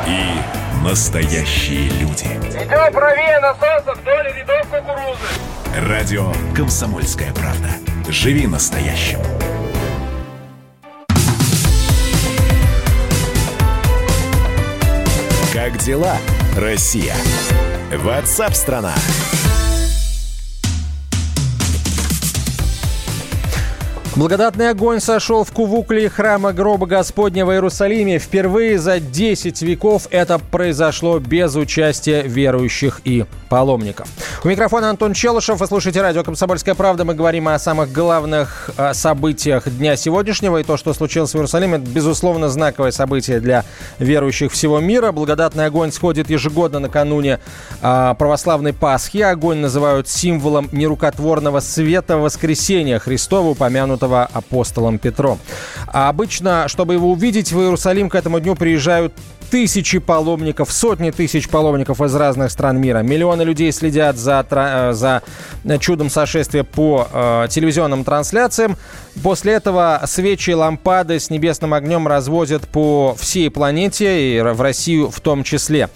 и 0.10 0.84
настоящие 0.84 1.90
люди. 1.90 2.26
Идем 2.26 2.94
правее 2.94 3.40
насоса 3.40 3.94
вдоль 3.94 4.34
рядов 4.34 4.68
кукурузы. 4.70 5.88
Радио 5.88 6.34
«Комсомольская 6.56 7.32
правда». 7.34 7.70
Живи 8.10 8.48
настоящим. 8.48 9.20
Как 15.54 15.78
дела, 15.78 16.18
Россия? 16.58 17.16
Ватсап-страна! 17.92 18.96
Благодатный 24.20 24.72
огонь 24.72 25.00
сошел 25.00 25.46
в 25.46 25.52
кувукле 25.54 26.10
храма 26.10 26.52
гроба 26.52 26.86
Господня 26.86 27.46
в 27.46 27.54
Иерусалиме. 27.54 28.20
Впервые 28.20 28.78
за 28.78 29.00
10 29.00 29.62
веков 29.62 30.08
это 30.12 30.40
произошло 30.40 31.20
без 31.20 31.56
участия 31.56 32.24
верующих 32.24 33.00
и 33.06 33.24
паломников. 33.48 34.10
У 34.44 34.50
микрофона 34.50 34.90
Антон 34.90 35.14
Челышев. 35.14 35.62
Вы 35.62 35.68
слушаете 35.68 36.02
радио 36.02 36.26
«Комсомольская 36.26 36.76
правда». 36.76 37.06
Мы 37.06 37.14
говорим 37.14 37.48
о 37.48 37.58
самых 37.58 37.94
главных 37.94 38.70
событиях 38.92 39.70
дня 39.70 39.96
сегодняшнего. 39.96 40.58
И 40.58 40.64
то, 40.64 40.76
что 40.76 40.94
случилось 40.94 41.32
в 41.32 41.36
Иерусалиме, 41.36 41.78
это, 41.78 41.88
безусловно, 41.88 42.50
знаковое 42.50 42.92
событие 42.92 43.40
для 43.40 43.64
верующих 44.00 44.52
всего 44.52 44.82
мира. 44.82 45.14
Благодатный 45.14 45.66
огонь 45.66 45.94
сходит 45.94 46.30
ежегодно 46.30 46.80
накануне 46.80 47.40
э, 47.82 48.16
православной 48.20 48.74
Пасхи. 48.74 49.20
Огонь 49.20 49.60
называют 49.60 50.10
символом 50.10 50.68
нерукотворного 50.74 51.62
света 51.62 52.18
воскресения 52.18 53.00
Христова, 53.00 53.48
упомянутого 53.48 54.09
упомянутого 54.10 54.30
апостолом 54.34 54.98
Петром. 54.98 55.40
А 55.88 56.10
обычно, 56.10 56.68
чтобы 56.68 56.94
его 56.94 57.12
увидеть, 57.12 57.52
в 57.52 57.60
Иерусалим 57.60 58.10
к 58.10 58.16
этому 58.16 58.40
дню 58.40 58.56
приезжают 58.56 59.14
тысячи 59.50 60.00
паломников, 60.00 60.72
сотни 60.72 61.12
тысяч 61.12 61.50
паломников 61.50 62.02
из 62.02 62.14
разных 62.16 62.52
стран 62.52 62.80
мира. 62.80 63.00
Миллионы 63.00 63.42
людей 63.42 63.72
следят 63.72 64.16
за, 64.16 64.46
э, 64.50 64.94
за 64.94 65.22
чудом 65.80 66.10
сошествия 66.10 66.64
по 66.64 67.08
э, 67.12 67.48
телевизионным 67.50 68.04
трансляциям. 68.04 68.78
После 69.24 69.54
этого 69.54 70.02
свечи 70.06 70.52
и 70.52 70.54
лампады 70.54 71.20
с 71.20 71.30
небесным 71.30 71.74
огнем 71.74 72.08
развозят 72.08 72.68
по 72.68 73.16
всей 73.20 73.50
планете 73.52 74.38
и 74.38 74.42
в 74.42 74.62
Россию 74.62 75.10
в 75.10 75.20
том 75.20 75.44
числе. 75.44 75.90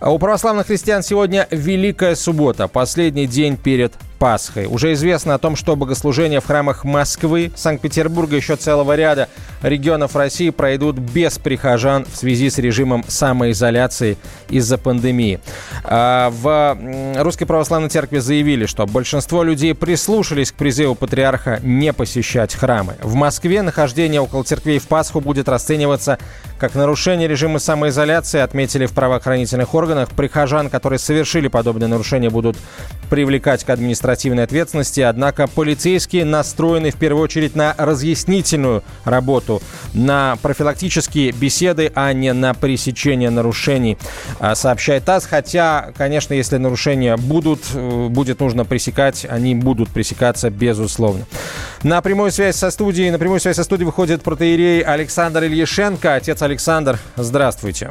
У 0.00 0.18
православных 0.18 0.68
христиан 0.68 1.02
сегодня 1.02 1.46
Великая 1.50 2.14
Суббота, 2.14 2.68
последний 2.68 3.26
день 3.26 3.56
перед 3.56 3.92
Пасхой. 4.20 4.66
Уже 4.66 4.92
известно 4.92 5.32
о 5.32 5.38
том, 5.38 5.56
что 5.56 5.76
богослужения 5.76 6.40
в 6.40 6.46
храмах 6.46 6.84
Москвы, 6.84 7.50
Санкт-Петербурга 7.56 8.36
и 8.36 8.40
еще 8.40 8.56
целого 8.56 8.94
ряда 8.94 9.30
регионов 9.62 10.14
России 10.14 10.50
пройдут 10.50 10.98
без 10.98 11.38
прихожан 11.38 12.04
в 12.04 12.14
связи 12.14 12.50
с 12.50 12.58
режимом 12.58 13.02
самоизоляции 13.08 14.18
из-за 14.50 14.76
пандемии. 14.76 15.40
А, 15.84 16.30
в 16.30 16.76
Русской 17.22 17.46
Православной 17.46 17.88
Церкви 17.88 18.18
заявили, 18.18 18.66
что 18.66 18.86
большинство 18.86 19.42
людей 19.42 19.74
прислушались 19.74 20.52
к 20.52 20.54
призыву 20.54 20.94
патриарха 20.94 21.58
не 21.62 21.94
посещать 21.94 22.54
храмы. 22.70 22.94
В 23.02 23.14
Москве 23.14 23.62
нахождение 23.62 24.20
около 24.20 24.44
церквей 24.44 24.78
в 24.78 24.86
Пасху 24.86 25.20
будет 25.20 25.48
расцениваться 25.48 26.20
как 26.60 26.74
нарушение 26.74 27.26
режима 27.26 27.58
самоизоляции, 27.58 28.38
отметили 28.38 28.84
в 28.84 28.92
правоохранительных 28.92 29.74
органах. 29.74 30.10
Прихожан, 30.10 30.68
которые 30.68 30.98
совершили 30.98 31.48
подобные 31.48 31.88
нарушения, 31.88 32.28
будут 32.28 32.58
привлекать 33.08 33.64
к 33.64 33.70
административной 33.70 34.44
ответственности. 34.44 35.00
Однако 35.00 35.46
полицейские 35.46 36.26
настроены 36.26 36.90
в 36.90 36.96
первую 36.96 37.24
очередь 37.24 37.56
на 37.56 37.74
разъяснительную 37.78 38.84
работу, 39.04 39.62
на 39.94 40.36
профилактические 40.42 41.32
беседы, 41.32 41.90
а 41.94 42.12
не 42.12 42.34
на 42.34 42.52
пресечение 42.52 43.30
нарушений, 43.30 43.96
а, 44.38 44.54
сообщает 44.54 45.06
ТАСС. 45.06 45.24
Хотя, 45.24 45.92
конечно, 45.96 46.34
если 46.34 46.58
нарушения 46.58 47.16
будут, 47.16 47.60
э, 47.72 48.08
будет 48.08 48.40
нужно 48.40 48.66
пресекать, 48.66 49.26
они 49.28 49.54
будут 49.54 49.88
пресекаться 49.88 50.50
безусловно. 50.50 51.24
На 51.82 52.02
прямую 52.02 52.30
связь 52.30 52.56
со 52.56 52.70
студией, 52.70 53.10
на 53.10 53.18
прямую 53.18 53.40
связь 53.40 53.56
со 53.56 53.64
студией 53.64 53.86
выходит 53.86 54.22
протеерей 54.22 54.82
Александр 54.82 55.44
Ильяшенко, 55.44 56.14
отец 56.14 56.42
Александр. 56.42 56.49
Здравствуйте. 57.16 57.90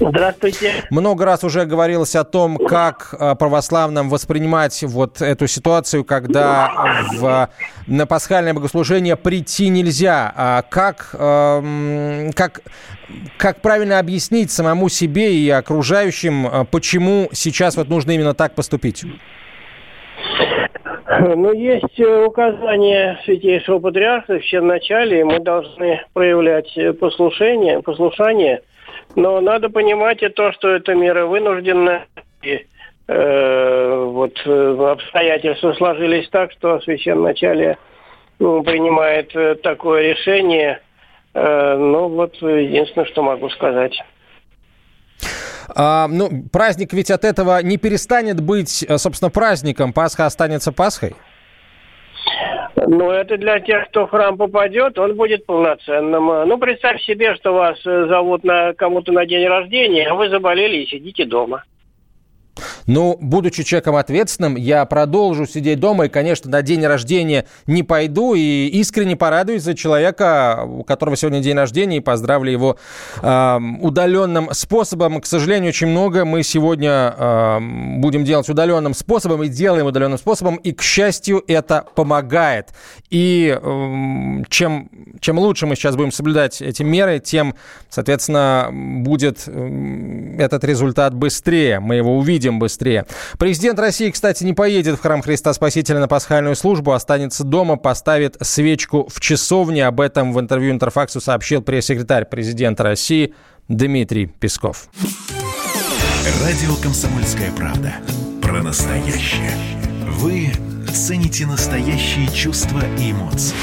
Здравствуйте. 0.00 0.84
Много 0.88 1.26
раз 1.26 1.44
уже 1.44 1.66
говорилось 1.66 2.16
о 2.16 2.24
том, 2.24 2.56
как 2.56 3.14
э, 3.18 3.34
православным 3.34 4.08
воспринимать 4.08 4.82
вот 4.82 5.20
эту 5.20 5.46
ситуацию, 5.46 6.04
когда 6.04 6.70
в, 7.12 7.50
на 7.86 8.06
пасхальное 8.06 8.54
богослужение 8.54 9.16
прийти 9.16 9.68
нельзя. 9.68 10.32
А 10.34 10.62
как, 10.62 11.10
эм, 11.12 12.32
как, 12.34 12.62
как 13.36 13.60
правильно 13.60 13.98
объяснить 13.98 14.50
самому 14.50 14.88
себе 14.88 15.34
и 15.34 15.50
окружающим, 15.50 16.46
э, 16.46 16.64
почему 16.64 17.28
сейчас 17.32 17.76
вот 17.76 17.88
нужно 17.88 18.12
именно 18.12 18.32
так 18.32 18.54
поступить? 18.54 19.04
Ну, 21.36 21.52
есть 21.52 21.98
э, 21.98 22.24
указание 22.24 23.18
Святейшего 23.24 23.78
Патриарха 23.78 24.38
в 24.38 24.62
начале, 24.62 25.20
и 25.20 25.24
мы 25.24 25.40
должны 25.40 26.02
проявлять 26.12 26.72
послушание, 27.00 27.82
послушание 27.82 28.62
но 29.16 29.40
надо 29.40 29.68
понимать 29.68 30.22
и 30.22 30.28
то, 30.28 30.52
что 30.52 30.70
это 30.70 30.94
мера 30.94 31.26
вынужденная. 31.26 32.06
И, 32.42 32.66
э, 33.08 34.04
вот 34.04 34.40
э, 34.44 34.90
обстоятельства 34.90 35.72
сложились 35.74 36.28
так, 36.28 36.52
что 36.52 36.80
священначале 36.80 37.78
ну, 38.38 38.62
принимает 38.62 39.34
э, 39.34 39.56
такое 39.56 40.12
решение. 40.12 40.80
Э, 41.34 41.76
ну, 41.76 42.08
вот 42.08 42.36
единственное, 42.36 43.06
что 43.06 43.22
могу 43.22 43.50
сказать. 43.50 44.00
А, 45.74 46.08
ну, 46.08 46.44
праздник 46.52 46.92
ведь 46.92 47.10
от 47.10 47.24
этого 47.24 47.62
не 47.62 47.76
перестанет 47.76 48.40
быть, 48.40 48.84
э, 48.86 48.98
собственно, 48.98 49.30
праздником. 49.30 49.92
Пасха 49.92 50.26
останется 50.26 50.72
Пасхой? 50.72 51.14
Ну, 52.86 53.10
это 53.10 53.36
для 53.36 53.60
тех, 53.60 53.88
кто 53.88 54.06
в 54.06 54.10
храм 54.10 54.36
попадет, 54.36 54.98
он 54.98 55.16
будет 55.16 55.46
полноценным. 55.46 56.26
Ну, 56.48 56.58
представь 56.58 57.02
себе, 57.02 57.34
что 57.34 57.52
вас 57.52 57.78
э, 57.86 58.06
зовут 58.08 58.44
на 58.44 58.72
кому-то 58.74 59.12
на 59.12 59.26
день 59.26 59.46
рождения, 59.46 60.06
а 60.08 60.14
вы 60.14 60.28
заболели 60.28 60.78
и 60.78 60.86
сидите 60.86 61.24
дома. 61.24 61.64
Ну, 62.86 63.16
будучи 63.20 63.62
человеком 63.62 63.96
ответственным, 63.96 64.56
я 64.56 64.84
продолжу 64.84 65.46
сидеть 65.46 65.80
дома 65.80 66.06
и, 66.06 66.08
конечно, 66.08 66.50
на 66.50 66.62
день 66.62 66.84
рождения 66.84 67.46
не 67.66 67.82
пойду 67.82 68.34
и 68.34 68.66
искренне 68.66 69.16
порадуюсь 69.16 69.62
за 69.62 69.74
человека, 69.74 70.64
у 70.66 70.82
которого 70.82 71.16
сегодня 71.16 71.40
день 71.40 71.56
рождения, 71.56 71.98
и 71.98 72.00
поздравлю 72.00 72.50
его 72.50 72.76
э, 73.22 73.58
удаленным 73.80 74.50
способом. 74.52 75.20
К 75.20 75.26
сожалению, 75.26 75.70
очень 75.70 75.88
много 75.88 76.24
мы 76.24 76.42
сегодня 76.42 77.14
э, 77.16 77.58
будем 77.98 78.24
делать 78.24 78.48
удаленным 78.48 78.94
способом 78.94 79.42
и 79.44 79.48
делаем 79.48 79.86
удаленным 79.86 80.18
способом, 80.18 80.56
и, 80.56 80.72
к 80.72 80.82
счастью, 80.82 81.44
это 81.46 81.84
помогает. 81.94 82.70
И 83.10 83.56
э, 83.60 84.42
чем, 84.48 84.90
чем 85.20 85.38
лучше 85.38 85.66
мы 85.66 85.76
сейчас 85.76 85.96
будем 85.96 86.12
соблюдать 86.12 86.60
эти 86.60 86.82
меры, 86.82 87.20
тем, 87.20 87.54
соответственно, 87.88 88.70
будет 88.72 89.46
этот 89.46 90.64
результат 90.64 91.14
быстрее. 91.14 91.80
Мы 91.80 91.96
его 91.96 92.16
увидим 92.16 92.39
быстрее 92.48 92.70
быстрее. 92.70 93.06
Президент 93.38 93.78
России, 93.78 94.10
кстати, 94.10 94.44
не 94.44 94.54
поедет 94.54 94.98
в 94.98 95.02
храм 95.02 95.22
Христа 95.22 95.52
Спасителя 95.52 95.98
на 95.98 96.08
пасхальную 96.08 96.56
службу, 96.56 96.92
останется 96.92 97.44
дома, 97.44 97.76
поставит 97.76 98.36
свечку 98.40 99.08
в 99.12 99.20
часовне. 99.20 99.86
Об 99.86 100.00
этом 100.00 100.32
в 100.32 100.40
интервью 100.40 100.72
Интерфаксу 100.72 101.20
сообщил 101.20 101.62
пресс-секретарь 101.62 102.24
президента 102.24 102.84
России 102.84 103.34
Дмитрий 103.68 104.26
Песков. 104.26 104.88
Радио 106.42 106.74
«Комсомольская 106.82 107.50
правда». 107.52 107.94
Про 108.40 108.62
настоящее. 108.62 109.52
Вы 110.06 110.52
цените 110.92 111.46
настоящие 111.46 112.28
чувства 112.28 112.80
и 112.98 113.12
эмоции. 113.12 113.56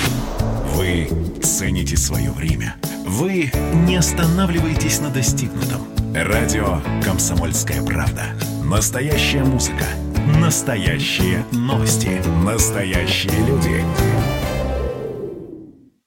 Вы 0.73 1.09
цените 1.41 1.97
свое 1.97 2.31
время. 2.31 2.75
Вы 3.05 3.51
не 3.87 3.95
останавливаетесь 3.95 4.99
на 4.99 5.09
достигнутом. 5.09 6.06
Радио 6.23 6.79
«Комсомольская 7.03 7.83
правда». 7.83 8.23
Настоящая 8.63 9.43
музыка. 9.43 9.85
Настоящие 10.39 11.45
новости. 11.51 12.19
Настоящие 12.43 13.37
люди. 13.45 14.36